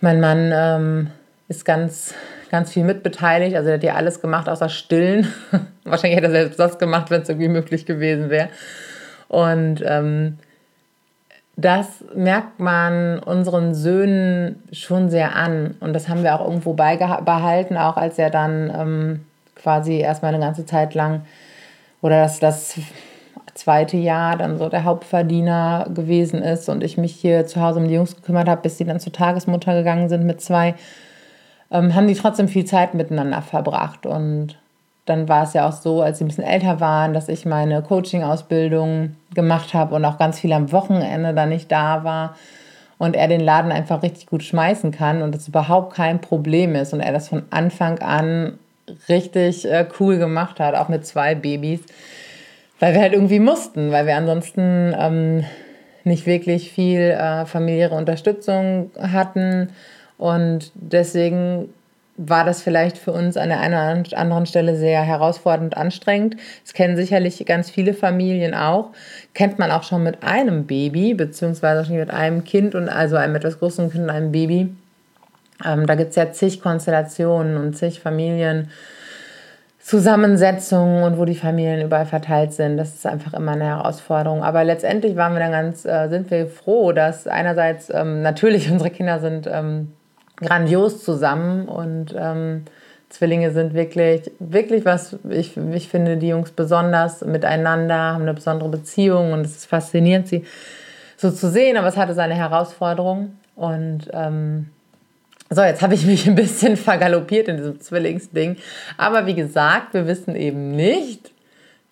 Mein 0.00 0.20
Mann 0.20 0.50
ähm, 0.54 1.10
ist 1.48 1.64
ganz, 1.64 2.14
ganz 2.50 2.72
viel 2.72 2.84
mitbeteiligt, 2.84 3.54
also 3.56 3.68
er 3.68 3.74
hat 3.74 3.82
ja 3.82 3.94
alles 3.94 4.20
gemacht 4.20 4.48
außer 4.48 4.68
stillen. 4.68 5.32
Wahrscheinlich 5.84 6.16
hätte 6.16 6.28
er 6.28 6.42
selbst 6.42 6.58
das 6.58 6.78
gemacht, 6.78 7.10
wenn 7.10 7.22
es 7.22 7.28
irgendwie 7.28 7.48
möglich 7.48 7.86
gewesen 7.86 8.30
wäre. 8.30 8.48
Und 9.28 9.82
ähm, 9.84 10.38
das 11.56 12.04
merkt 12.14 12.58
man 12.58 13.18
unseren 13.18 13.74
Söhnen 13.74 14.62
schon 14.72 15.10
sehr 15.10 15.36
an. 15.36 15.76
Und 15.80 15.92
das 15.92 16.08
haben 16.08 16.22
wir 16.22 16.34
auch 16.34 16.44
irgendwo 16.44 16.72
beibehalten, 16.72 17.76
auch 17.76 17.96
als 17.96 18.18
er 18.18 18.30
dann 18.30 18.72
ähm, 18.74 19.20
quasi 19.56 19.98
erstmal 19.98 20.34
eine 20.34 20.42
ganze 20.42 20.64
Zeit 20.64 20.94
lang 20.94 21.22
oder 22.02 22.22
das, 22.22 22.38
das 22.38 22.78
zweite 23.54 23.96
Jahr 23.96 24.36
dann 24.36 24.58
so 24.58 24.68
der 24.68 24.84
Hauptverdiener 24.84 25.86
gewesen 25.94 26.42
ist 26.42 26.68
und 26.68 26.82
ich 26.82 26.96
mich 26.96 27.14
hier 27.14 27.46
zu 27.46 27.60
Hause 27.60 27.80
um 27.80 27.88
die 27.88 27.94
Jungs 27.94 28.16
gekümmert 28.16 28.48
habe, 28.48 28.62
bis 28.62 28.78
sie 28.78 28.84
dann 28.84 29.00
zur 29.00 29.12
Tagesmutter 29.12 29.74
gegangen 29.74 30.08
sind 30.08 30.24
mit 30.24 30.40
zwei, 30.40 30.74
ähm, 31.70 31.94
haben 31.94 32.08
die 32.08 32.14
trotzdem 32.14 32.48
viel 32.48 32.64
Zeit 32.64 32.94
miteinander 32.94 33.42
verbracht. 33.42 34.06
Und 34.06 34.56
dann 35.04 35.28
war 35.28 35.44
es 35.44 35.52
ja 35.52 35.68
auch 35.68 35.72
so, 35.72 36.02
als 36.02 36.18
sie 36.18 36.24
ein 36.24 36.28
bisschen 36.28 36.44
älter 36.44 36.80
waren, 36.80 37.12
dass 37.12 37.28
ich 37.28 37.44
meine 37.46 37.82
Coaching-Ausbildung 37.82 39.16
gemacht 39.34 39.74
habe 39.74 39.94
und 39.94 40.04
auch 40.04 40.18
ganz 40.18 40.38
viel 40.38 40.52
am 40.52 40.72
Wochenende 40.72 41.34
dann 41.34 41.48
nicht 41.48 41.70
da 41.70 42.04
war 42.04 42.36
und 42.98 43.16
er 43.16 43.28
den 43.28 43.40
Laden 43.40 43.72
einfach 43.72 44.02
richtig 44.02 44.26
gut 44.26 44.42
schmeißen 44.42 44.90
kann 44.90 45.22
und 45.22 45.34
das 45.34 45.48
überhaupt 45.48 45.94
kein 45.94 46.20
Problem 46.20 46.74
ist 46.74 46.92
und 46.92 47.00
er 47.00 47.12
das 47.12 47.28
von 47.28 47.44
Anfang 47.50 47.98
an 48.00 48.58
richtig 49.08 49.64
äh, 49.64 49.86
cool 49.98 50.18
gemacht 50.18 50.60
hat, 50.60 50.74
auch 50.74 50.88
mit 50.88 51.06
zwei 51.06 51.34
Babys, 51.34 51.80
weil 52.78 52.94
wir 52.94 53.00
halt 53.00 53.12
irgendwie 53.12 53.40
mussten, 53.40 53.90
weil 53.90 54.06
wir 54.06 54.16
ansonsten 54.16 54.94
ähm, 54.98 55.44
nicht 56.04 56.26
wirklich 56.26 56.70
viel 56.70 57.00
äh, 57.00 57.46
familiäre 57.46 57.94
Unterstützung 57.94 58.90
hatten 58.98 59.68
und 60.18 60.72
deswegen 60.74 61.70
war 62.28 62.44
das 62.44 62.62
vielleicht 62.62 62.98
für 62.98 63.12
uns 63.12 63.38
an 63.38 63.48
der 63.48 63.60
einen 63.60 64.04
oder 64.04 64.18
anderen 64.18 64.44
Stelle 64.44 64.76
sehr 64.76 65.02
herausfordernd 65.02 65.76
anstrengend. 65.76 66.36
Das 66.62 66.74
kennen 66.74 66.96
sicherlich 66.96 67.44
ganz 67.46 67.70
viele 67.70 67.94
Familien 67.94 68.54
auch. 68.54 68.90
Kennt 69.32 69.58
man 69.58 69.70
auch 69.70 69.84
schon 69.84 70.02
mit 70.02 70.22
einem 70.22 70.66
Baby, 70.66 71.14
beziehungsweise 71.14 71.86
schon 71.86 71.96
mit 71.96 72.10
einem 72.10 72.44
Kind 72.44 72.74
und 72.74 72.90
also 72.90 73.16
einem 73.16 73.36
etwas 73.36 73.58
größeren 73.58 73.90
Kind 73.90 74.04
und 74.04 74.10
einem 74.10 74.32
Baby. 74.32 74.68
Ähm, 75.64 75.86
da 75.86 75.94
gibt 75.94 76.10
es 76.10 76.16
ja 76.16 76.32
zig 76.32 76.60
Konstellationen 76.60 77.56
und 77.56 77.76
zig 77.76 78.00
Familien. 78.00 78.70
Zusammensetzungen 79.82 81.02
und 81.02 81.18
wo 81.18 81.24
die 81.24 81.34
Familien 81.34 81.84
überall 81.84 82.06
verteilt 82.06 82.52
sind. 82.52 82.76
Das 82.76 82.94
ist 82.94 83.06
einfach 83.06 83.32
immer 83.32 83.52
eine 83.52 83.64
Herausforderung. 83.64 84.44
Aber 84.44 84.62
letztendlich 84.62 85.16
waren 85.16 85.32
wir 85.32 85.40
dann 85.40 85.50
ganz, 85.50 85.84
äh, 85.84 86.08
sind 86.08 86.30
wir 86.30 86.46
froh, 86.46 86.92
dass 86.92 87.26
einerseits 87.26 87.90
ähm, 87.92 88.22
natürlich 88.22 88.70
unsere 88.70 88.90
Kinder 88.90 89.18
sind 89.18 89.48
ähm, 89.50 89.92
grandios 90.36 91.02
zusammen 91.02 91.66
und 91.66 92.14
ähm, 92.16 92.64
Zwillinge 93.08 93.50
sind 93.50 93.74
wirklich, 93.74 94.30
wirklich 94.38 94.84
was, 94.84 95.16
ich, 95.28 95.56
ich 95.56 95.88
finde 95.88 96.16
die 96.16 96.28
Jungs 96.28 96.52
besonders 96.52 97.24
miteinander, 97.24 98.14
haben 98.14 98.22
eine 98.22 98.34
besondere 98.34 98.68
Beziehung 98.68 99.32
und 99.32 99.40
es 99.40 99.56
ist 99.56 99.66
faszinierend, 99.66 100.28
sie 100.28 100.44
so 101.16 101.30
zu 101.30 101.50
sehen, 101.50 101.76
aber 101.76 101.88
es 101.88 101.96
hatte 101.96 102.14
seine 102.14 102.34
Herausforderung 102.34 103.32
und 103.56 104.08
ähm, 104.12 104.70
so, 105.52 105.62
jetzt 105.62 105.82
habe 105.82 105.94
ich 105.94 106.06
mich 106.06 106.28
ein 106.28 106.36
bisschen 106.36 106.76
vergaloppiert 106.76 107.48
in 107.48 107.56
diesem 107.56 107.80
Zwillingsding. 107.80 108.56
Aber 108.96 109.26
wie 109.26 109.34
gesagt, 109.34 109.94
wir 109.94 110.06
wissen 110.06 110.36
eben 110.36 110.70
nicht, 110.70 111.32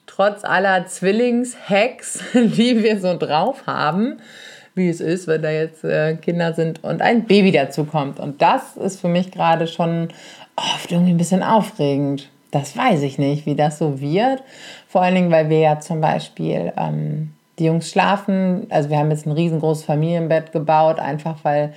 trotz 0.06 0.44
aller 0.44 0.86
Zwillingshacks, 0.86 2.20
die 2.34 2.82
wir 2.82 3.00
so 3.00 3.16
drauf 3.18 3.66
haben, 3.66 4.18
wie 4.74 4.88
es 4.88 5.00
ist, 5.00 5.26
wenn 5.26 5.42
da 5.42 5.50
jetzt 5.50 5.82
äh, 5.82 6.14
Kinder 6.16 6.54
sind 6.54 6.84
und 6.84 7.02
ein 7.02 7.24
Baby 7.24 7.50
dazu 7.50 7.84
kommt. 7.84 8.20
Und 8.20 8.40
das 8.42 8.76
ist 8.76 9.00
für 9.00 9.08
mich 9.08 9.32
gerade 9.32 9.66
schon 9.66 10.08
oft 10.54 10.92
irgendwie 10.92 11.12
ein 11.12 11.18
bisschen 11.18 11.42
aufregend. 11.42 12.28
Das 12.52 12.76
weiß 12.76 13.02
ich 13.02 13.18
nicht, 13.18 13.44
wie 13.44 13.56
das 13.56 13.78
so 13.78 14.00
wird. 14.00 14.42
Vor 14.86 15.02
allen 15.02 15.16
Dingen, 15.16 15.30
weil 15.32 15.48
wir 15.48 15.58
ja 15.58 15.80
zum 15.80 16.00
Beispiel 16.00 16.72
ähm, 16.76 17.32
die 17.58 17.64
Jungs 17.64 17.90
schlafen. 17.90 18.68
Also 18.70 18.88
wir 18.88 18.98
haben 18.98 19.10
jetzt 19.10 19.26
ein 19.26 19.32
riesengroßes 19.32 19.84
Familienbett 19.84 20.52
gebaut, 20.52 21.00
einfach 21.00 21.38
weil 21.42 21.74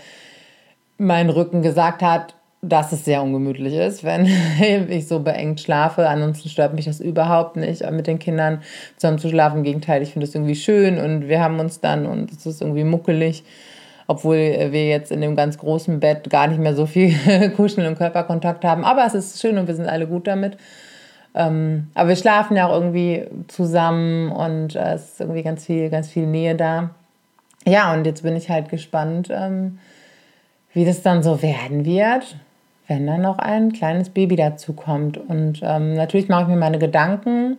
mein 1.02 1.30
Rücken 1.30 1.62
gesagt 1.64 2.04
hat, 2.04 2.36
dass 2.62 2.92
es 2.92 3.06
sehr 3.06 3.24
ungemütlich 3.24 3.74
ist, 3.74 4.04
wenn 4.04 4.28
ich 4.90 5.08
so 5.08 5.20
beengt 5.20 5.60
schlafe. 5.60 6.08
Ansonsten 6.08 6.48
stört 6.48 6.76
mich 6.76 6.86
das 6.86 7.00
überhaupt 7.00 7.56
nicht, 7.56 7.90
mit 7.90 8.06
den 8.06 8.20
Kindern 8.20 8.62
zusammen 8.98 9.18
zu 9.18 9.30
schlafen. 9.30 9.58
Im 9.58 9.64
Gegenteil, 9.64 10.04
ich 10.04 10.14
finde 10.14 10.28
es 10.28 10.36
irgendwie 10.36 10.56
schön 10.56 11.00
und 11.00 11.28
wir 11.28 11.42
haben 11.42 11.60
uns 11.60 11.80
dann 11.80 12.06
und 12.06 12.32
es 12.32 12.46
ist 12.46 12.62
irgendwie 12.62 12.84
muckelig, 12.84 13.44
obwohl 14.06 14.38
wir 14.38 14.88
jetzt 14.88 15.12
in 15.12 15.22
dem 15.22 15.36
ganz 15.36 15.58
großen 15.58 16.00
Bett 16.00 16.30
gar 16.30 16.48
nicht 16.48 16.60
mehr 16.60 16.76
so 16.76 16.86
viel 16.86 17.16
Kuscheln 17.56 17.88
und 17.88 17.98
Körperkontakt 17.98 18.64
haben. 18.64 18.86
Aber 18.86 19.04
es 19.06 19.16
ist 19.16 19.42
schön 19.42 19.58
und 19.58 19.68
wir 19.68 19.76
sind 19.76 19.88
alle 19.88 20.06
gut 20.06 20.28
damit. 20.28 20.58
Ähm, 21.34 21.88
aber 21.96 22.10
wir 22.10 22.16
schlafen 22.16 22.58
ja 22.58 22.68
auch 22.68 22.74
irgendwie 22.74 23.26
zusammen 23.48 24.32
und 24.32 24.76
äh, 24.76 24.94
es 24.94 25.14
ist 25.14 25.22
irgendwie 25.22 25.42
ganz 25.42 25.66
viel, 25.66 25.90
ganz 25.90 26.10
viel 26.10 26.28
Nähe 26.28 26.56
da. 26.56 26.92
Ja, 27.66 27.94
und 27.94 28.06
jetzt 28.06 28.22
bin 28.22 28.36
ich 28.36 28.50
halt 28.50 28.70
gespannt, 28.70 29.30
ähm, 29.32 29.80
wie 30.74 30.86
das 30.86 31.02
dann 31.02 31.24
so 31.24 31.42
werden 31.42 31.86
wird 31.86 32.36
wenn 32.92 33.08
dann 33.08 33.22
noch 33.22 33.40
ein 33.40 33.72
kleines 33.72 34.10
Baby 34.10 34.36
dazu 34.36 34.74
kommt. 34.74 35.18
Und 35.18 35.62
ähm, 35.64 35.94
natürlich 35.94 36.28
mache 36.28 36.44
ich 36.44 36.48
mir 36.50 36.58
meine 36.58 36.78
Gedanken, 36.78 37.58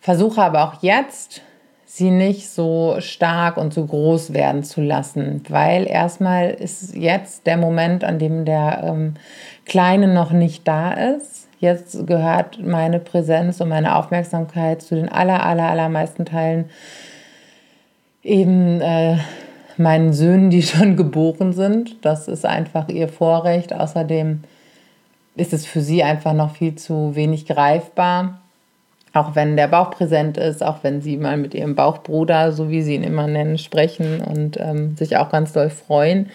versuche 0.00 0.42
aber 0.42 0.64
auch 0.64 0.82
jetzt, 0.82 1.40
sie 1.86 2.10
nicht 2.10 2.50
so 2.50 2.96
stark 2.98 3.56
und 3.56 3.72
so 3.72 3.86
groß 3.86 4.34
werden 4.34 4.62
zu 4.62 4.82
lassen, 4.82 5.42
weil 5.48 5.86
erstmal 5.86 6.50
ist 6.50 6.94
jetzt 6.94 7.46
der 7.46 7.56
Moment, 7.56 8.04
an 8.04 8.18
dem 8.18 8.44
der 8.44 8.82
ähm, 8.84 9.14
Kleine 9.64 10.08
noch 10.08 10.30
nicht 10.30 10.68
da 10.68 10.92
ist. 10.92 11.48
Jetzt 11.58 12.06
gehört 12.06 12.60
meine 12.62 12.98
Präsenz 12.98 13.62
und 13.62 13.70
meine 13.70 13.96
Aufmerksamkeit 13.96 14.82
zu 14.82 14.94
den 14.94 15.08
aller, 15.08 15.42
aller, 15.42 15.70
allermeisten 15.70 16.26
Teilen 16.26 16.66
eben 18.22 18.82
äh, 18.82 19.16
meinen 19.78 20.12
Söhnen, 20.12 20.50
die 20.50 20.62
schon 20.64 20.96
geboren 20.96 21.52
sind. 21.52 22.04
Das 22.04 22.28
ist 22.28 22.44
einfach 22.44 22.88
ihr 22.88 23.08
Vorrecht. 23.08 23.72
Außerdem 23.72 24.42
ist 25.36 25.52
es 25.52 25.66
für 25.66 25.80
sie 25.80 26.02
einfach 26.02 26.32
noch 26.32 26.54
viel 26.54 26.74
zu 26.74 27.14
wenig 27.14 27.46
greifbar. 27.46 28.40
Auch 29.12 29.36
wenn 29.36 29.56
der 29.56 29.68
Bauch 29.68 29.90
präsent 29.90 30.36
ist, 30.38 30.62
auch 30.62 30.78
wenn 30.82 31.00
sie 31.00 31.16
mal 31.16 31.36
mit 31.36 31.54
ihrem 31.54 31.76
Bauchbruder, 31.76 32.50
so 32.50 32.68
wie 32.68 32.82
sie 32.82 32.96
ihn 32.96 33.04
immer 33.04 33.28
nennen, 33.28 33.58
sprechen 33.58 34.20
und 34.20 34.58
ähm, 34.60 34.96
sich 34.96 35.16
auch 35.16 35.30
ganz 35.30 35.52
doll 35.52 35.70
freuen. 35.70 36.30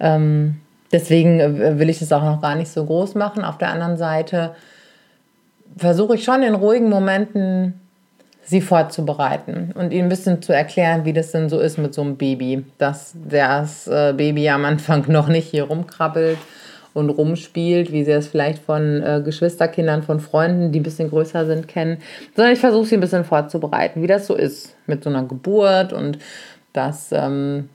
Ähm, 0.00 0.60
deswegen 0.90 1.38
äh, 1.38 1.78
will 1.78 1.88
ich 1.88 2.00
das 2.00 2.12
auch 2.12 2.24
noch 2.24 2.40
gar 2.40 2.56
nicht 2.56 2.70
so 2.72 2.84
groß 2.84 3.14
machen. 3.14 3.44
Auf 3.44 3.56
der 3.58 3.68
anderen 3.68 3.96
Seite 3.96 4.56
versuche 5.76 6.16
ich 6.16 6.24
schon 6.24 6.42
in 6.42 6.54
ruhigen 6.54 6.88
Momenten 6.88 7.80
sie 8.52 8.60
vorzubereiten 8.60 9.72
und 9.74 9.92
ihnen 9.92 10.04
ein 10.04 10.08
bisschen 10.10 10.42
zu 10.42 10.52
erklären, 10.52 11.04
wie 11.06 11.14
das 11.14 11.32
denn 11.32 11.48
so 11.48 11.58
ist 11.58 11.78
mit 11.78 11.94
so 11.94 12.02
einem 12.02 12.16
Baby, 12.16 12.64
dass 12.78 13.14
das 13.28 13.88
äh, 13.88 14.12
Baby 14.14 14.48
am 14.50 14.64
Anfang 14.64 15.04
noch 15.08 15.26
nicht 15.26 15.48
hier 15.48 15.64
rumkrabbelt 15.64 16.38
und 16.92 17.08
rumspielt, 17.08 17.90
wie 17.90 18.04
sie 18.04 18.12
es 18.12 18.28
vielleicht 18.28 18.62
von 18.62 19.02
äh, 19.02 19.22
Geschwisterkindern, 19.24 20.02
von 20.02 20.20
Freunden, 20.20 20.70
die 20.70 20.80
ein 20.80 20.82
bisschen 20.82 21.08
größer 21.08 21.46
sind, 21.46 21.66
kennen, 21.66 21.98
sondern 22.36 22.52
ich 22.52 22.60
versuche 22.60 22.84
sie 22.84 22.96
ein 22.96 23.00
bisschen 23.00 23.24
vorzubereiten, 23.24 24.02
wie 24.02 24.06
das 24.06 24.26
so 24.26 24.34
ist 24.34 24.76
mit 24.86 25.02
so 25.02 25.08
einer 25.08 25.24
Geburt 25.24 25.94
und 25.94 26.18
dass 26.74 27.10
ähm, 27.12 27.70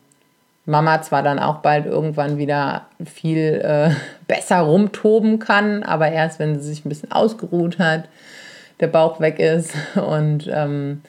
Mama 0.66 1.02
zwar 1.02 1.24
dann 1.24 1.40
auch 1.40 1.58
bald 1.58 1.88
irgendwann 1.88 2.38
wieder 2.38 2.86
viel 3.04 3.62
äh, 3.64 3.90
besser 4.28 4.60
rumtoben 4.60 5.40
kann, 5.40 5.82
aber 5.82 6.12
erst, 6.12 6.38
wenn 6.38 6.60
sie 6.60 6.70
sich 6.70 6.86
ein 6.86 6.90
bisschen 6.90 7.12
ausgeruht 7.12 7.80
hat, 7.80 8.04
der 8.80 8.88
Bauch 8.88 9.20
weg 9.20 9.40
ist 9.40 9.74
und 9.96 10.50
ähm, 10.52 11.02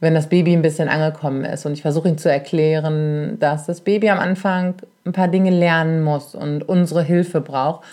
wenn 0.00 0.14
das 0.14 0.28
Baby 0.28 0.52
ein 0.52 0.62
bisschen 0.62 0.88
angekommen 0.88 1.44
ist. 1.44 1.64
Und 1.64 1.72
ich 1.72 1.82
versuche 1.82 2.08
ihm 2.08 2.18
zu 2.18 2.30
erklären, 2.30 3.38
dass 3.40 3.66
das 3.66 3.80
Baby 3.80 4.10
am 4.10 4.18
Anfang 4.18 4.74
ein 5.06 5.12
paar 5.12 5.28
Dinge 5.28 5.50
lernen 5.50 6.02
muss 6.02 6.34
und 6.34 6.68
unsere 6.68 7.02
Hilfe 7.02 7.40
braucht. 7.40 7.84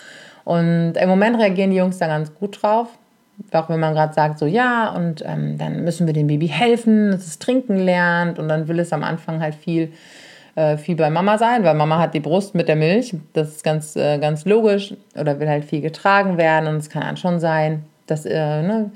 Und 0.44 0.94
im 0.94 1.08
Moment 1.08 1.38
reagieren 1.38 1.70
die 1.70 1.78
Jungs 1.78 1.98
da 1.98 2.06
ganz 2.06 2.34
gut 2.34 2.62
drauf. 2.62 2.88
Auch 3.52 3.68
wenn 3.68 3.80
man 3.80 3.94
gerade 3.94 4.12
sagt, 4.12 4.38
so 4.38 4.46
ja, 4.46 4.90
und 4.90 5.24
ähm, 5.26 5.58
dann 5.58 5.82
müssen 5.82 6.06
wir 6.06 6.14
dem 6.14 6.26
Baby 6.26 6.46
helfen, 6.46 7.10
dass 7.10 7.26
es 7.26 7.38
trinken 7.38 7.78
lernt. 7.78 8.38
Und 8.38 8.48
dann 8.48 8.68
will 8.68 8.78
es 8.78 8.92
am 8.92 9.02
Anfang 9.02 9.40
halt 9.40 9.54
viel 9.54 9.90
äh, 10.56 10.76
viel 10.76 10.94
bei 10.94 11.10
Mama 11.10 11.36
sein, 11.36 11.64
weil 11.64 11.74
Mama 11.74 11.98
hat 11.98 12.14
die 12.14 12.20
Brust 12.20 12.54
mit 12.54 12.68
der 12.68 12.76
Milch. 12.76 13.14
Das 13.32 13.48
ist 13.48 13.64
ganz, 13.64 13.96
äh, 13.96 14.18
ganz 14.18 14.44
logisch. 14.44 14.94
Oder 15.18 15.40
will 15.40 15.48
halt 15.48 15.64
viel 15.64 15.80
getragen 15.80 16.36
werden. 16.36 16.68
Und 16.68 16.76
es 16.76 16.90
kann 16.90 17.02
dann 17.02 17.16
schon 17.16 17.40
sein, 17.40 17.84
dass 18.06 18.26
äh, 18.26 18.62
ne, 18.62 18.90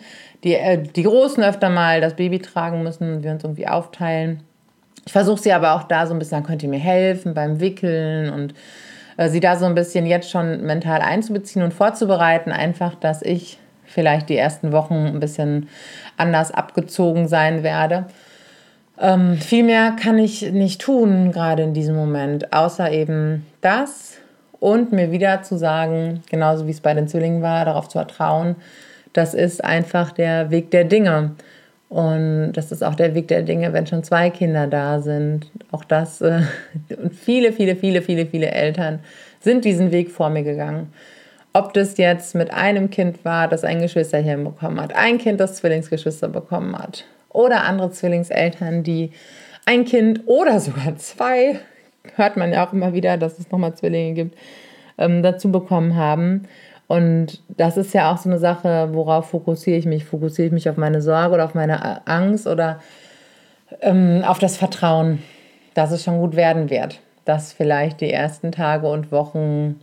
die, 0.44 0.54
äh, 0.54 0.82
die 0.82 1.02
Großen 1.02 1.42
öfter 1.42 1.70
mal 1.70 2.00
das 2.00 2.14
Baby 2.14 2.38
tragen 2.38 2.82
müssen 2.82 3.14
und 3.14 3.22
wir 3.22 3.32
uns 3.32 3.44
irgendwie 3.44 3.68
aufteilen. 3.68 4.42
Ich 5.06 5.12
versuche 5.12 5.40
sie 5.40 5.52
aber 5.52 5.74
auch 5.74 5.84
da 5.84 6.06
so 6.06 6.14
ein 6.14 6.18
bisschen, 6.18 6.38
dann 6.38 6.46
könnt 6.46 6.62
ihr 6.62 6.68
mir 6.68 6.78
helfen 6.78 7.34
beim 7.34 7.60
Wickeln 7.60 8.30
und 8.30 8.54
äh, 9.16 9.28
sie 9.28 9.40
da 9.40 9.56
so 9.56 9.64
ein 9.64 9.74
bisschen 9.74 10.06
jetzt 10.06 10.30
schon 10.30 10.62
mental 10.62 11.00
einzubeziehen 11.00 11.62
und 11.62 11.72
vorzubereiten. 11.72 12.52
Einfach, 12.52 12.94
dass 12.94 13.22
ich 13.22 13.58
vielleicht 13.84 14.28
die 14.28 14.36
ersten 14.36 14.72
Wochen 14.72 15.06
ein 15.06 15.20
bisschen 15.20 15.68
anders 16.16 16.50
abgezogen 16.50 17.26
sein 17.26 17.62
werde 17.62 18.06
ähm, 19.00 19.36
viel 19.36 19.64
mehr 19.64 19.92
kann 19.92 20.18
ich 20.18 20.50
nicht 20.50 20.80
tun, 20.80 21.30
gerade 21.30 21.62
in 21.62 21.74
diesem 21.74 21.94
Moment, 21.94 22.52
außer 22.52 22.90
eben 22.90 23.46
das 23.60 24.16
und 24.58 24.92
mir 24.92 25.12
wieder 25.12 25.42
zu 25.42 25.56
sagen, 25.56 26.22
genauso 26.28 26.66
wie 26.66 26.72
es 26.72 26.80
bei 26.80 26.94
den 26.94 27.06
Zwillingen 27.06 27.42
war, 27.42 27.64
darauf 27.64 27.88
zu 27.88 27.98
vertrauen, 27.98 28.56
das 29.18 29.34
ist 29.34 29.64
einfach 29.64 30.12
der 30.12 30.52
Weg 30.52 30.70
der 30.70 30.84
Dinge. 30.84 31.32
Und 31.88 32.52
das 32.52 32.70
ist 32.70 32.84
auch 32.84 32.94
der 32.94 33.16
Weg 33.16 33.26
der 33.26 33.42
Dinge, 33.42 33.72
wenn 33.72 33.84
schon 33.86 34.04
zwei 34.04 34.30
Kinder 34.30 34.68
da 34.68 35.00
sind. 35.00 35.50
Auch 35.72 35.82
das, 35.82 36.20
äh, 36.20 36.42
und 37.02 37.14
viele, 37.14 37.52
viele, 37.52 37.74
viele, 37.74 38.00
viele, 38.00 38.26
viele 38.26 38.52
Eltern 38.52 39.00
sind 39.40 39.64
diesen 39.64 39.90
Weg 39.90 40.12
vor 40.12 40.30
mir 40.30 40.44
gegangen. 40.44 40.92
Ob 41.52 41.72
das 41.72 41.96
jetzt 41.98 42.36
mit 42.36 42.52
einem 42.52 42.90
Kind 42.90 43.24
war, 43.24 43.48
das 43.48 43.64
ein 43.64 43.80
Geschwisterchen 43.80 44.44
bekommen 44.44 44.80
hat, 44.80 44.94
ein 44.94 45.18
Kind, 45.18 45.40
das 45.40 45.56
Zwillingsgeschwister 45.56 46.28
bekommen 46.28 46.78
hat, 46.78 47.04
oder 47.30 47.64
andere 47.64 47.90
Zwillingseltern, 47.90 48.84
die 48.84 49.10
ein 49.66 49.84
Kind 49.84 50.22
oder 50.26 50.60
sogar 50.60 50.96
zwei, 50.96 51.58
hört 52.14 52.36
man 52.36 52.52
ja 52.52 52.64
auch 52.66 52.72
immer 52.72 52.92
wieder, 52.92 53.16
dass 53.16 53.38
es 53.38 53.50
nochmal 53.50 53.74
Zwillinge 53.74 54.14
gibt, 54.14 54.38
ähm, 54.96 55.22
dazu 55.22 55.50
bekommen 55.50 55.96
haben. 55.96 56.44
Und 56.88 57.42
das 57.48 57.76
ist 57.76 57.94
ja 57.94 58.10
auch 58.10 58.18
so 58.18 58.28
eine 58.28 58.38
Sache, 58.38 58.88
worauf 58.92 59.30
fokussiere 59.30 59.78
ich 59.78 59.86
mich? 59.86 60.04
Fokussiere 60.04 60.46
ich 60.46 60.52
mich 60.52 60.68
auf 60.68 60.76
meine 60.76 61.00
Sorge 61.00 61.34
oder 61.34 61.44
auf 61.44 61.54
meine 61.54 62.06
Angst 62.06 62.46
oder 62.46 62.80
ähm, 63.80 64.24
auf 64.26 64.38
das 64.38 64.56
Vertrauen, 64.56 65.22
dass 65.74 65.92
es 65.92 66.02
schon 66.02 66.18
gut 66.18 66.34
werden 66.34 66.70
wird? 66.70 67.00
Dass 67.24 67.52
vielleicht 67.52 68.00
die 68.00 68.10
ersten 68.10 68.52
Tage 68.52 68.88
und 68.88 69.12
Wochen 69.12 69.78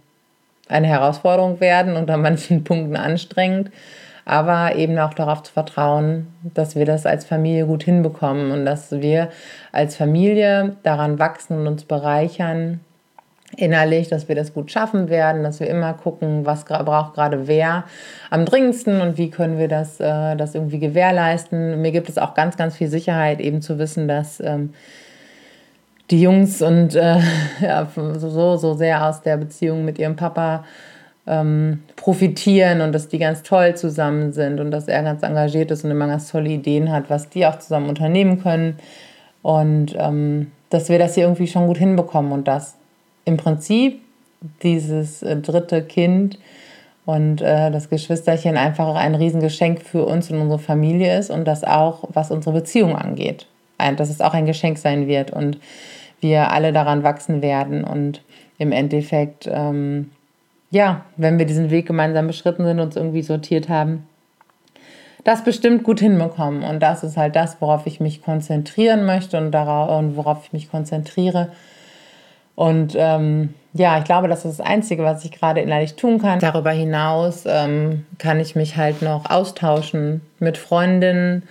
eine 0.67 0.87
Herausforderung 0.87 1.59
werden 1.59 1.95
und 1.95 2.09
an 2.09 2.21
manchen 2.21 2.63
Punkten 2.65 2.97
anstrengend 2.97 3.71
aber 4.25 4.75
eben 4.75 4.97
auch 4.97 5.13
darauf 5.13 5.43
zu 5.43 5.53
vertrauen, 5.53 6.27
dass 6.55 6.75
wir 6.75 6.85
das 6.85 7.05
als 7.05 7.25
Familie 7.25 7.67
gut 7.67 7.83
hinbekommen 7.83 8.51
und 8.51 8.65
dass 8.65 8.91
wir 8.91 9.29
als 9.71 9.95
Familie 9.95 10.75
daran 10.81 11.19
wachsen 11.19 11.59
und 11.59 11.67
uns 11.67 11.85
bereichern 11.85 12.79
innerlich, 13.57 14.07
dass 14.07 14.27
wir 14.27 14.35
das 14.35 14.53
gut 14.53 14.71
schaffen 14.71 15.09
werden, 15.09 15.43
dass 15.43 15.59
wir 15.59 15.67
immer 15.67 15.93
gucken, 15.93 16.45
was 16.45 16.65
braucht 16.65 17.13
gerade 17.13 17.47
wer 17.47 17.85
am 18.29 18.45
dringendsten 18.45 19.01
und 19.01 19.17
wie 19.17 19.29
können 19.29 19.57
wir 19.57 19.67
das, 19.67 19.99
äh, 19.99 20.35
das 20.35 20.55
irgendwie 20.55 20.79
gewährleisten. 20.79 21.81
Mir 21.81 21.91
gibt 21.91 22.09
es 22.09 22.17
auch 22.17 22.33
ganz, 22.33 22.57
ganz 22.57 22.75
viel 22.75 22.87
Sicherheit, 22.87 23.39
eben 23.39 23.61
zu 23.61 23.79
wissen, 23.79 24.07
dass 24.07 24.39
ähm, 24.39 24.73
die 26.11 26.21
Jungs 26.21 26.61
und 26.61 26.95
äh, 26.95 27.19
ja, 27.61 27.87
so, 27.95 28.57
so 28.57 28.73
sehr 28.73 29.05
aus 29.05 29.21
der 29.21 29.37
Beziehung 29.37 29.85
mit 29.85 29.99
ihrem 29.99 30.15
Papa 30.15 30.63
ähm, 31.27 31.83
profitieren 31.95 32.81
und 32.81 32.91
dass 32.91 33.07
die 33.07 33.17
ganz 33.17 33.41
toll 33.43 33.75
zusammen 33.75 34.31
sind 34.31 34.59
und 34.59 34.71
dass 34.71 34.87
er 34.87 35.01
ganz 35.03 35.23
engagiert 35.23 35.71
ist 35.71 35.83
und 35.83 35.91
immer 35.91 36.07
ganz 36.07 36.29
tolle 36.29 36.49
Ideen 36.49 36.91
hat, 36.91 37.09
was 37.09 37.29
die 37.29 37.45
auch 37.45 37.57
zusammen 37.59 37.89
unternehmen 37.89 38.41
können. 38.41 38.77
Und 39.41 39.95
ähm, 39.97 40.51
dass 40.69 40.89
wir 40.89 40.99
das 40.99 41.15
hier 41.15 41.23
irgendwie 41.23 41.47
schon 41.47 41.67
gut 41.67 41.77
hinbekommen 41.77 42.31
und 42.31 42.47
dass 42.47 42.75
im 43.25 43.37
Prinzip 43.37 44.01
dieses 44.63 45.23
äh, 45.23 45.35
dritte 45.37 45.83
Kind 45.83 46.39
und 47.05 47.41
äh, 47.41 47.71
das 47.71 47.89
Geschwisterchen 47.89 48.57
einfach 48.57 48.95
ein 48.95 49.15
Riesengeschenk 49.15 49.81
für 49.81 50.05
uns 50.05 50.31
und 50.31 50.39
unsere 50.39 50.59
Familie 50.59 51.17
ist 51.17 51.29
und 51.29 51.45
das 51.45 51.63
auch, 51.63 52.03
was 52.13 52.31
unsere 52.31 52.55
Beziehung 52.55 52.95
angeht. 52.95 53.47
Dass 53.97 54.09
es 54.09 54.21
auch 54.21 54.33
ein 54.33 54.45
Geschenk 54.45 54.77
sein 54.77 55.07
wird 55.07 55.31
und 55.31 55.59
wir 56.21 56.51
alle 56.51 56.71
daran 56.71 57.03
wachsen 57.03 57.41
werden 57.41 57.83
und 57.83 58.21
im 58.57 58.71
Endeffekt 58.71 59.49
ähm, 59.51 60.11
ja, 60.75 61.05
wenn 61.15 61.39
wir 61.39 61.45
diesen 61.45 61.69
Weg 61.69 61.85
gemeinsam 61.85 62.27
beschritten 62.27 62.65
sind, 62.65 62.79
uns 62.81 62.95
irgendwie 62.97 63.21
sortiert 63.21 63.69
haben, 63.69 64.07
das 65.23 65.43
bestimmt 65.43 65.83
gut 65.83 66.01
hinbekommen. 66.01 66.63
Und 66.63 66.81
das 66.81 67.03
ist 67.03 67.17
halt 67.17 67.35
das, 67.35 67.61
worauf 67.61 67.87
ich 67.87 67.99
mich 67.99 68.21
konzentrieren 68.21 69.05
möchte 69.05 69.37
und, 69.37 69.51
darauf, 69.51 69.97
und 69.97 70.17
worauf 70.17 70.43
ich 70.43 70.53
mich 70.53 70.69
konzentriere. 70.69 71.51
Und 72.55 72.95
ähm, 72.97 73.53
ja, 73.73 73.97
ich 73.97 74.05
glaube, 74.05 74.29
das 74.29 74.45
ist 74.45 74.59
das 74.59 74.65
Einzige, 74.65 75.03
was 75.03 75.25
ich 75.25 75.31
gerade 75.31 75.59
innerlich 75.59 75.95
tun 75.95 76.19
kann. 76.19 76.39
Darüber 76.39 76.71
hinaus 76.71 77.43
ähm, 77.45 78.05
kann 78.17 78.39
ich 78.39 78.55
mich 78.55 78.77
halt 78.77 79.01
noch 79.01 79.29
austauschen 79.29 80.21
mit 80.39 80.57
Freundinnen, 80.57 81.43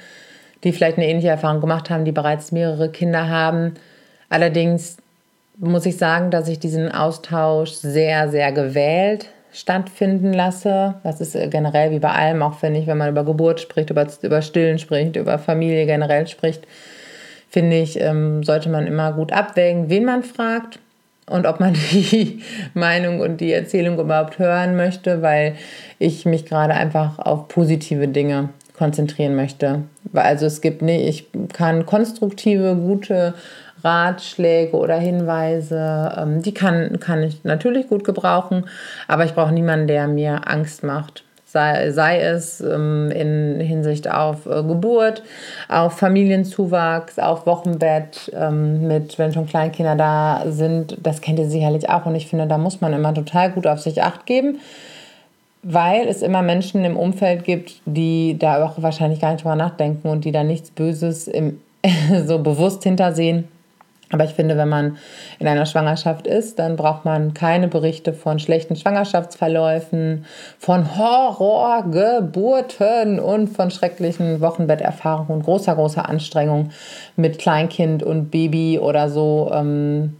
die 0.64 0.72
vielleicht 0.72 0.96
eine 0.96 1.06
ähnliche 1.06 1.28
Erfahrung 1.28 1.60
gemacht 1.60 1.90
haben, 1.90 2.06
die 2.06 2.12
bereits 2.12 2.50
mehrere 2.50 2.90
Kinder 2.90 3.28
haben. 3.28 3.74
Allerdings 4.30 4.96
muss 5.58 5.84
ich 5.84 5.98
sagen, 5.98 6.30
dass 6.30 6.48
ich 6.48 6.58
diesen 6.58 6.90
Austausch 6.90 7.72
sehr, 7.72 8.30
sehr 8.30 8.50
gewählt 8.52 9.28
stattfinden 9.52 10.32
lasse. 10.32 10.94
Das 11.04 11.20
ist 11.20 11.36
äh, 11.36 11.48
generell 11.48 11.90
wie 11.90 12.00
bei 12.00 12.10
allem, 12.10 12.42
auch 12.42 12.54
finde 12.54 12.80
ich, 12.80 12.86
wenn 12.86 12.98
man 12.98 13.10
über 13.10 13.24
Geburt 13.24 13.60
spricht, 13.60 13.90
über, 13.90 14.06
über 14.22 14.42
Stillen 14.42 14.78
spricht, 14.78 15.16
über 15.16 15.38
Familie 15.38 15.84
generell 15.84 16.26
spricht, 16.26 16.66
finde 17.50 17.76
ich, 17.76 18.00
ähm, 18.00 18.42
sollte 18.42 18.70
man 18.70 18.86
immer 18.86 19.12
gut 19.12 19.30
abwägen, 19.30 19.90
wen 19.90 20.06
man 20.06 20.22
fragt 20.22 20.80
und 21.26 21.46
ob 21.46 21.60
man 21.60 21.74
die 21.92 22.42
Meinung 22.74 23.20
und 23.20 23.40
die 23.40 23.52
Erzählung 23.52 23.98
überhaupt 23.98 24.38
hören 24.38 24.76
möchte, 24.76 25.22
weil 25.22 25.56
ich 25.98 26.26
mich 26.26 26.46
gerade 26.46 26.74
einfach 26.74 27.18
auf 27.18 27.48
positive 27.48 28.08
Dinge 28.08 28.50
konzentrieren 28.76 29.36
möchte. 29.36 29.82
Also 30.12 30.46
es 30.46 30.60
gibt 30.60 30.82
nicht, 30.82 31.06
ich 31.06 31.48
kann 31.52 31.86
konstruktive, 31.86 32.74
gute 32.74 33.34
Ratschläge 33.82 34.76
oder 34.76 34.96
Hinweise, 34.96 36.12
ähm, 36.16 36.42
die 36.42 36.54
kann, 36.54 36.98
kann 37.00 37.22
ich 37.22 37.44
natürlich 37.44 37.88
gut 37.88 38.04
gebrauchen, 38.04 38.64
aber 39.06 39.24
ich 39.24 39.34
brauche 39.34 39.52
niemanden, 39.52 39.86
der 39.86 40.08
mir 40.08 40.48
Angst 40.48 40.82
macht. 40.82 41.23
Sei, 41.54 41.92
sei 41.92 42.18
es 42.18 42.60
ähm, 42.60 43.12
in 43.12 43.60
Hinsicht 43.60 44.10
auf 44.10 44.44
äh, 44.46 44.64
Geburt, 44.64 45.22
auf 45.68 45.96
Familienzuwachs, 45.96 47.20
auf 47.20 47.46
Wochenbett, 47.46 48.32
ähm, 48.34 48.88
mit, 48.88 49.20
wenn 49.20 49.32
schon 49.32 49.46
Kleinkinder 49.46 49.94
da 49.94 50.42
sind, 50.48 50.96
das 51.00 51.20
kennt 51.20 51.38
ihr 51.38 51.48
sicherlich 51.48 51.88
auch 51.88 52.06
und 52.06 52.16
ich 52.16 52.26
finde, 52.26 52.48
da 52.48 52.58
muss 52.58 52.80
man 52.80 52.92
immer 52.92 53.14
total 53.14 53.52
gut 53.52 53.68
auf 53.68 53.78
sich 53.78 54.02
acht 54.02 54.26
geben 54.26 54.58
weil 55.66 56.06
es 56.08 56.20
immer 56.20 56.42
Menschen 56.42 56.84
im 56.84 56.96
Umfeld 56.96 57.44
gibt, 57.44 57.80
die 57.86 58.36
da 58.38 58.62
auch 58.62 58.82
wahrscheinlich 58.82 59.20
gar 59.20 59.32
nicht 59.32 59.42
drüber 59.42 59.56
nachdenken 59.56 60.08
und 60.08 60.26
die 60.26 60.30
da 60.32 60.44
nichts 60.44 60.70
Böses 60.70 61.26
im, 61.26 61.60
so 62.26 62.38
bewusst 62.38 62.82
hintersehen. 62.82 63.48
Aber 64.14 64.22
ich 64.22 64.34
finde, 64.34 64.56
wenn 64.56 64.68
man 64.68 64.96
in 65.40 65.48
einer 65.48 65.66
Schwangerschaft 65.66 66.28
ist, 66.28 66.60
dann 66.60 66.76
braucht 66.76 67.04
man 67.04 67.34
keine 67.34 67.66
Berichte 67.66 68.12
von 68.12 68.38
schlechten 68.38 68.76
Schwangerschaftsverläufen, 68.76 70.24
von 70.56 70.96
Horrorgeburten 70.96 73.18
und 73.18 73.48
von 73.48 73.72
schrecklichen 73.72 74.40
Wochenbetterfahrungen 74.40 75.32
und 75.32 75.42
großer, 75.42 75.74
großer 75.74 76.08
Anstrengung 76.08 76.70
mit 77.16 77.40
Kleinkind 77.40 78.04
und 78.04 78.30
Baby 78.30 78.78
oder 78.78 79.10
so. 79.10 79.50
Ähm, 79.52 80.18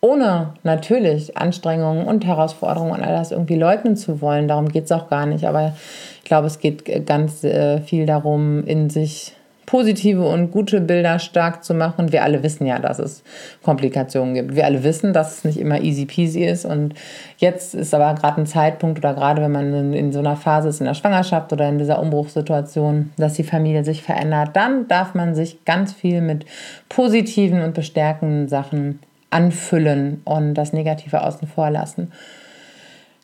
ohne 0.00 0.54
natürlich 0.62 1.36
Anstrengungen 1.36 2.06
und 2.06 2.24
Herausforderungen 2.24 2.92
und 2.92 3.02
all 3.02 3.12
das 3.12 3.32
irgendwie 3.32 3.56
leugnen 3.56 3.98
zu 3.98 4.22
wollen. 4.22 4.48
Darum 4.48 4.70
geht 4.70 4.84
es 4.84 4.92
auch 4.92 5.10
gar 5.10 5.26
nicht. 5.26 5.44
Aber 5.44 5.74
ich 6.20 6.24
glaube, 6.24 6.46
es 6.46 6.58
geht 6.58 7.04
ganz 7.04 7.44
äh, 7.44 7.82
viel 7.82 8.06
darum, 8.06 8.64
in 8.64 8.88
sich 8.88 9.34
positive 9.70 10.26
und 10.26 10.50
gute 10.50 10.80
Bilder 10.80 11.20
stark 11.20 11.62
zu 11.62 11.74
machen. 11.74 12.10
Wir 12.10 12.24
alle 12.24 12.42
wissen 12.42 12.66
ja, 12.66 12.80
dass 12.80 12.98
es 12.98 13.22
Komplikationen 13.62 14.34
gibt. 14.34 14.56
Wir 14.56 14.64
alle 14.64 14.82
wissen, 14.82 15.12
dass 15.12 15.38
es 15.38 15.44
nicht 15.44 15.60
immer 15.60 15.80
easy 15.80 16.06
peasy 16.06 16.44
ist. 16.44 16.64
Und 16.64 16.94
jetzt 17.38 17.76
ist 17.76 17.94
aber 17.94 18.12
gerade 18.14 18.40
ein 18.40 18.46
Zeitpunkt 18.46 18.98
oder 18.98 19.14
gerade 19.14 19.42
wenn 19.42 19.52
man 19.52 19.92
in 19.94 20.10
so 20.10 20.18
einer 20.18 20.34
Phase 20.34 20.70
ist, 20.70 20.80
in 20.80 20.86
der 20.86 20.94
Schwangerschaft 20.94 21.52
oder 21.52 21.68
in 21.68 21.78
dieser 21.78 22.00
Umbruchssituation, 22.00 23.12
dass 23.16 23.34
die 23.34 23.44
Familie 23.44 23.84
sich 23.84 24.02
verändert, 24.02 24.50
dann 24.54 24.88
darf 24.88 25.14
man 25.14 25.36
sich 25.36 25.64
ganz 25.64 25.92
viel 25.92 26.20
mit 26.20 26.46
positiven 26.88 27.62
und 27.62 27.72
bestärkenden 27.72 28.48
Sachen 28.48 28.98
anfüllen 29.30 30.20
und 30.24 30.54
das 30.54 30.72
Negative 30.72 31.22
außen 31.22 31.46
vor 31.46 31.70
lassen. 31.70 32.10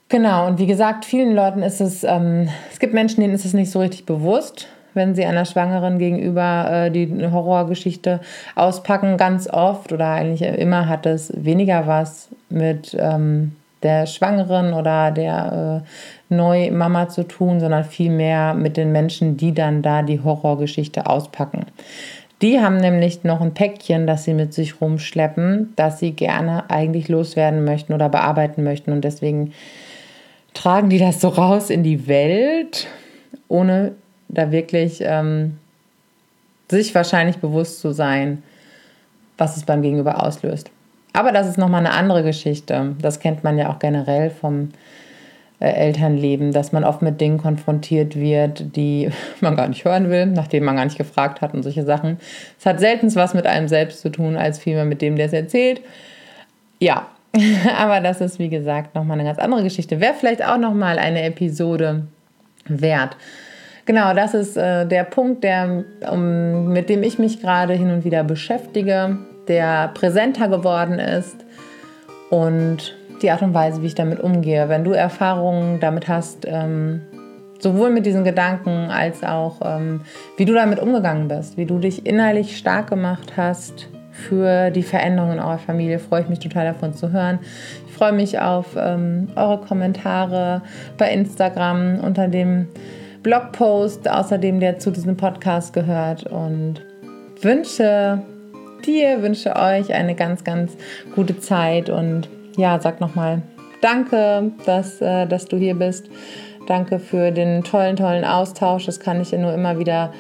Genau, 0.08 0.46
und 0.46 0.60
wie 0.60 0.66
gesagt, 0.66 1.04
vielen 1.04 1.34
Leuten 1.34 1.64
ist 1.64 1.80
es, 1.80 2.04
ähm, 2.04 2.48
es 2.70 2.78
gibt 2.78 2.94
Menschen, 2.94 3.20
denen 3.20 3.34
ist 3.34 3.44
es 3.44 3.52
nicht 3.52 3.72
so 3.72 3.80
richtig 3.80 4.06
bewusst, 4.06 4.68
wenn 4.96 5.14
sie 5.14 5.24
einer 5.24 5.44
Schwangeren 5.44 5.98
gegenüber 5.98 6.86
äh, 6.86 6.90
die 6.90 7.08
Horrorgeschichte 7.30 8.20
auspacken. 8.54 9.16
Ganz 9.16 9.48
oft 9.48 9.92
oder 9.92 10.08
eigentlich 10.08 10.42
immer 10.42 10.88
hat 10.88 11.06
es 11.06 11.32
weniger 11.36 11.86
was 11.86 12.28
mit 12.48 12.96
ähm, 12.98 13.52
der 13.82 14.06
Schwangeren 14.06 14.72
oder 14.72 15.10
der 15.10 15.82
äh, 15.84 16.34
Neumama 16.34 17.08
zu 17.08 17.22
tun, 17.22 17.60
sondern 17.60 17.84
vielmehr 17.84 18.54
mit 18.54 18.76
den 18.76 18.90
Menschen, 18.90 19.36
die 19.36 19.54
dann 19.54 19.82
da 19.82 20.02
die 20.02 20.20
Horrorgeschichte 20.20 21.06
auspacken. 21.06 21.66
Die 22.42 22.60
haben 22.60 22.76
nämlich 22.76 23.24
noch 23.24 23.40
ein 23.40 23.54
Päckchen, 23.54 24.06
das 24.06 24.24
sie 24.24 24.34
mit 24.34 24.52
sich 24.52 24.80
rumschleppen, 24.80 25.72
das 25.76 26.00
sie 26.00 26.12
gerne 26.12 26.68
eigentlich 26.68 27.08
loswerden 27.08 27.64
möchten 27.64 27.94
oder 27.94 28.08
bearbeiten 28.08 28.62
möchten. 28.62 28.92
Und 28.92 29.04
deswegen 29.04 29.52
tragen 30.52 30.90
die 30.90 30.98
das 30.98 31.20
so 31.20 31.28
raus 31.28 31.70
in 31.70 31.82
die 31.82 32.08
Welt, 32.08 32.88
ohne 33.48 33.92
da 34.28 34.50
wirklich 34.50 34.98
ähm, 35.00 35.58
sich 36.68 36.94
wahrscheinlich 36.94 37.38
bewusst 37.38 37.80
zu 37.80 37.92
sein, 37.92 38.42
was 39.38 39.56
es 39.56 39.64
beim 39.64 39.82
Gegenüber 39.82 40.24
auslöst. 40.24 40.70
Aber 41.12 41.32
das 41.32 41.46
ist 41.46 41.58
nochmal 41.58 41.80
eine 41.80 41.94
andere 41.94 42.22
Geschichte. 42.22 42.94
Das 43.00 43.20
kennt 43.20 43.44
man 43.44 43.56
ja 43.56 43.70
auch 43.70 43.78
generell 43.78 44.30
vom 44.30 44.70
äh, 45.58 45.70
Elternleben, 45.70 46.52
dass 46.52 46.72
man 46.72 46.84
oft 46.84 47.00
mit 47.00 47.20
Dingen 47.20 47.38
konfrontiert 47.38 48.16
wird, 48.16 48.76
die 48.76 49.10
man 49.40 49.56
gar 49.56 49.68
nicht 49.68 49.84
hören 49.84 50.10
will, 50.10 50.26
nachdem 50.26 50.64
man 50.64 50.76
gar 50.76 50.84
nicht 50.84 50.98
gefragt 50.98 51.40
hat 51.40 51.54
und 51.54 51.62
solche 51.62 51.84
Sachen. 51.84 52.18
Es 52.58 52.66
hat 52.66 52.80
selten 52.80 53.14
was 53.14 53.32
mit 53.32 53.46
einem 53.46 53.68
selbst 53.68 54.02
zu 54.02 54.10
tun, 54.10 54.36
als 54.36 54.58
vielmehr 54.58 54.84
mit 54.84 55.00
dem, 55.00 55.16
der 55.16 55.26
es 55.26 55.32
erzählt. 55.32 55.80
Ja, 56.78 57.06
aber 57.78 58.00
das 58.00 58.20
ist 58.20 58.38
wie 58.38 58.50
gesagt 58.50 58.94
nochmal 58.94 59.18
eine 59.18 59.28
ganz 59.28 59.38
andere 59.38 59.62
Geschichte. 59.62 60.00
Wäre 60.00 60.14
vielleicht 60.14 60.44
auch 60.44 60.58
nochmal 60.58 60.98
eine 60.98 61.22
Episode 61.22 62.06
wert. 62.66 63.16
Genau, 63.86 64.14
das 64.14 64.34
ist 64.34 64.56
äh, 64.56 64.84
der 64.84 65.04
Punkt, 65.04 65.44
der, 65.44 65.84
um, 66.10 66.72
mit 66.72 66.88
dem 66.88 67.04
ich 67.04 67.20
mich 67.20 67.40
gerade 67.40 67.72
hin 67.74 67.90
und 67.90 68.04
wieder 68.04 68.24
beschäftige, 68.24 69.16
der 69.46 69.88
präsenter 69.94 70.48
geworden 70.48 70.98
ist 70.98 71.36
und 72.30 72.96
die 73.22 73.30
Art 73.30 73.42
und 73.42 73.54
Weise, 73.54 73.82
wie 73.82 73.86
ich 73.86 73.94
damit 73.94 74.18
umgehe. 74.18 74.68
Wenn 74.68 74.82
du 74.82 74.90
Erfahrungen 74.90 75.78
damit 75.78 76.08
hast, 76.08 76.44
ähm, 76.46 77.02
sowohl 77.60 77.90
mit 77.90 78.06
diesen 78.06 78.24
Gedanken 78.24 78.90
als 78.90 79.22
auch, 79.22 79.60
ähm, 79.64 80.00
wie 80.36 80.44
du 80.44 80.52
damit 80.52 80.80
umgegangen 80.80 81.28
bist, 81.28 81.56
wie 81.56 81.64
du 81.64 81.78
dich 81.78 82.06
innerlich 82.06 82.56
stark 82.56 82.88
gemacht 82.88 83.34
hast 83.36 83.88
für 84.10 84.70
die 84.72 84.82
Veränderungen 84.82 85.34
in 85.34 85.38
eurer 85.38 85.58
Familie, 85.58 86.00
freue 86.00 86.22
ich 86.22 86.28
mich 86.28 86.40
total 86.40 86.66
davon 86.66 86.92
zu 86.92 87.12
hören. 87.12 87.38
Ich 87.86 87.94
freue 87.94 88.12
mich 88.12 88.40
auf 88.40 88.76
ähm, 88.76 89.28
eure 89.36 89.58
Kommentare 89.58 90.62
bei 90.98 91.12
Instagram 91.12 92.00
unter 92.00 92.26
dem 92.26 92.66
Blogpost, 93.26 94.08
außerdem 94.08 94.60
der 94.60 94.78
zu 94.78 94.92
diesem 94.92 95.16
Podcast 95.16 95.72
gehört 95.72 96.28
und 96.28 96.74
wünsche 97.40 98.22
dir, 98.86 99.20
wünsche 99.20 99.56
euch 99.56 99.92
eine 99.92 100.14
ganz, 100.14 100.44
ganz 100.44 100.76
gute 101.12 101.40
Zeit 101.40 101.90
und 101.90 102.28
ja, 102.56 102.78
sag 102.78 103.00
nochmal 103.00 103.42
danke, 103.82 104.52
dass, 104.64 105.02
äh, 105.02 105.26
dass 105.26 105.46
du 105.46 105.56
hier 105.56 105.74
bist. 105.74 106.08
Danke 106.68 107.00
für 107.00 107.32
den 107.32 107.64
tollen, 107.64 107.96
tollen 107.96 108.24
Austausch. 108.24 108.86
Das 108.86 109.00
kann 109.00 109.20
ich 109.20 109.30
dir 109.30 109.40
nur 109.40 109.52
immer 109.52 109.80
wieder, 109.80 110.12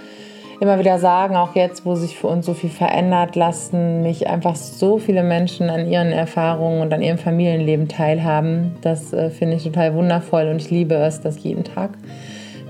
immer 0.60 0.80
wieder 0.80 0.98
sagen. 0.98 1.36
Auch 1.36 1.54
jetzt, 1.54 1.86
wo 1.86 1.94
sich 1.94 2.18
für 2.18 2.26
uns 2.26 2.44
so 2.44 2.54
viel 2.54 2.70
verändert, 2.70 3.36
lassen 3.36 4.02
mich 4.02 4.28
einfach 4.28 4.56
so 4.56 4.98
viele 4.98 5.22
Menschen 5.22 5.70
an 5.70 5.88
ihren 5.88 6.10
Erfahrungen 6.10 6.80
und 6.80 6.92
an 6.92 7.02
ihrem 7.02 7.18
Familienleben 7.18 7.86
teilhaben. 7.86 8.74
Das 8.80 9.12
äh, 9.12 9.30
finde 9.30 9.58
ich 9.58 9.62
total 9.62 9.94
wundervoll 9.94 10.48
und 10.48 10.56
ich 10.56 10.72
liebe 10.72 10.96
es, 10.96 11.20
das 11.20 11.40
jeden 11.44 11.62
Tag 11.62 11.90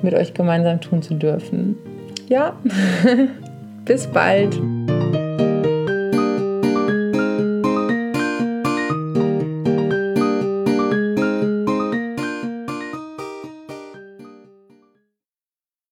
mit 0.07 0.15
euch 0.15 0.33
gemeinsam 0.33 0.81
tun 0.81 1.03
zu 1.03 1.15
dürfen. 1.15 1.77
Ja, 2.29 2.57
bis 3.85 4.07
bald. 4.07 4.59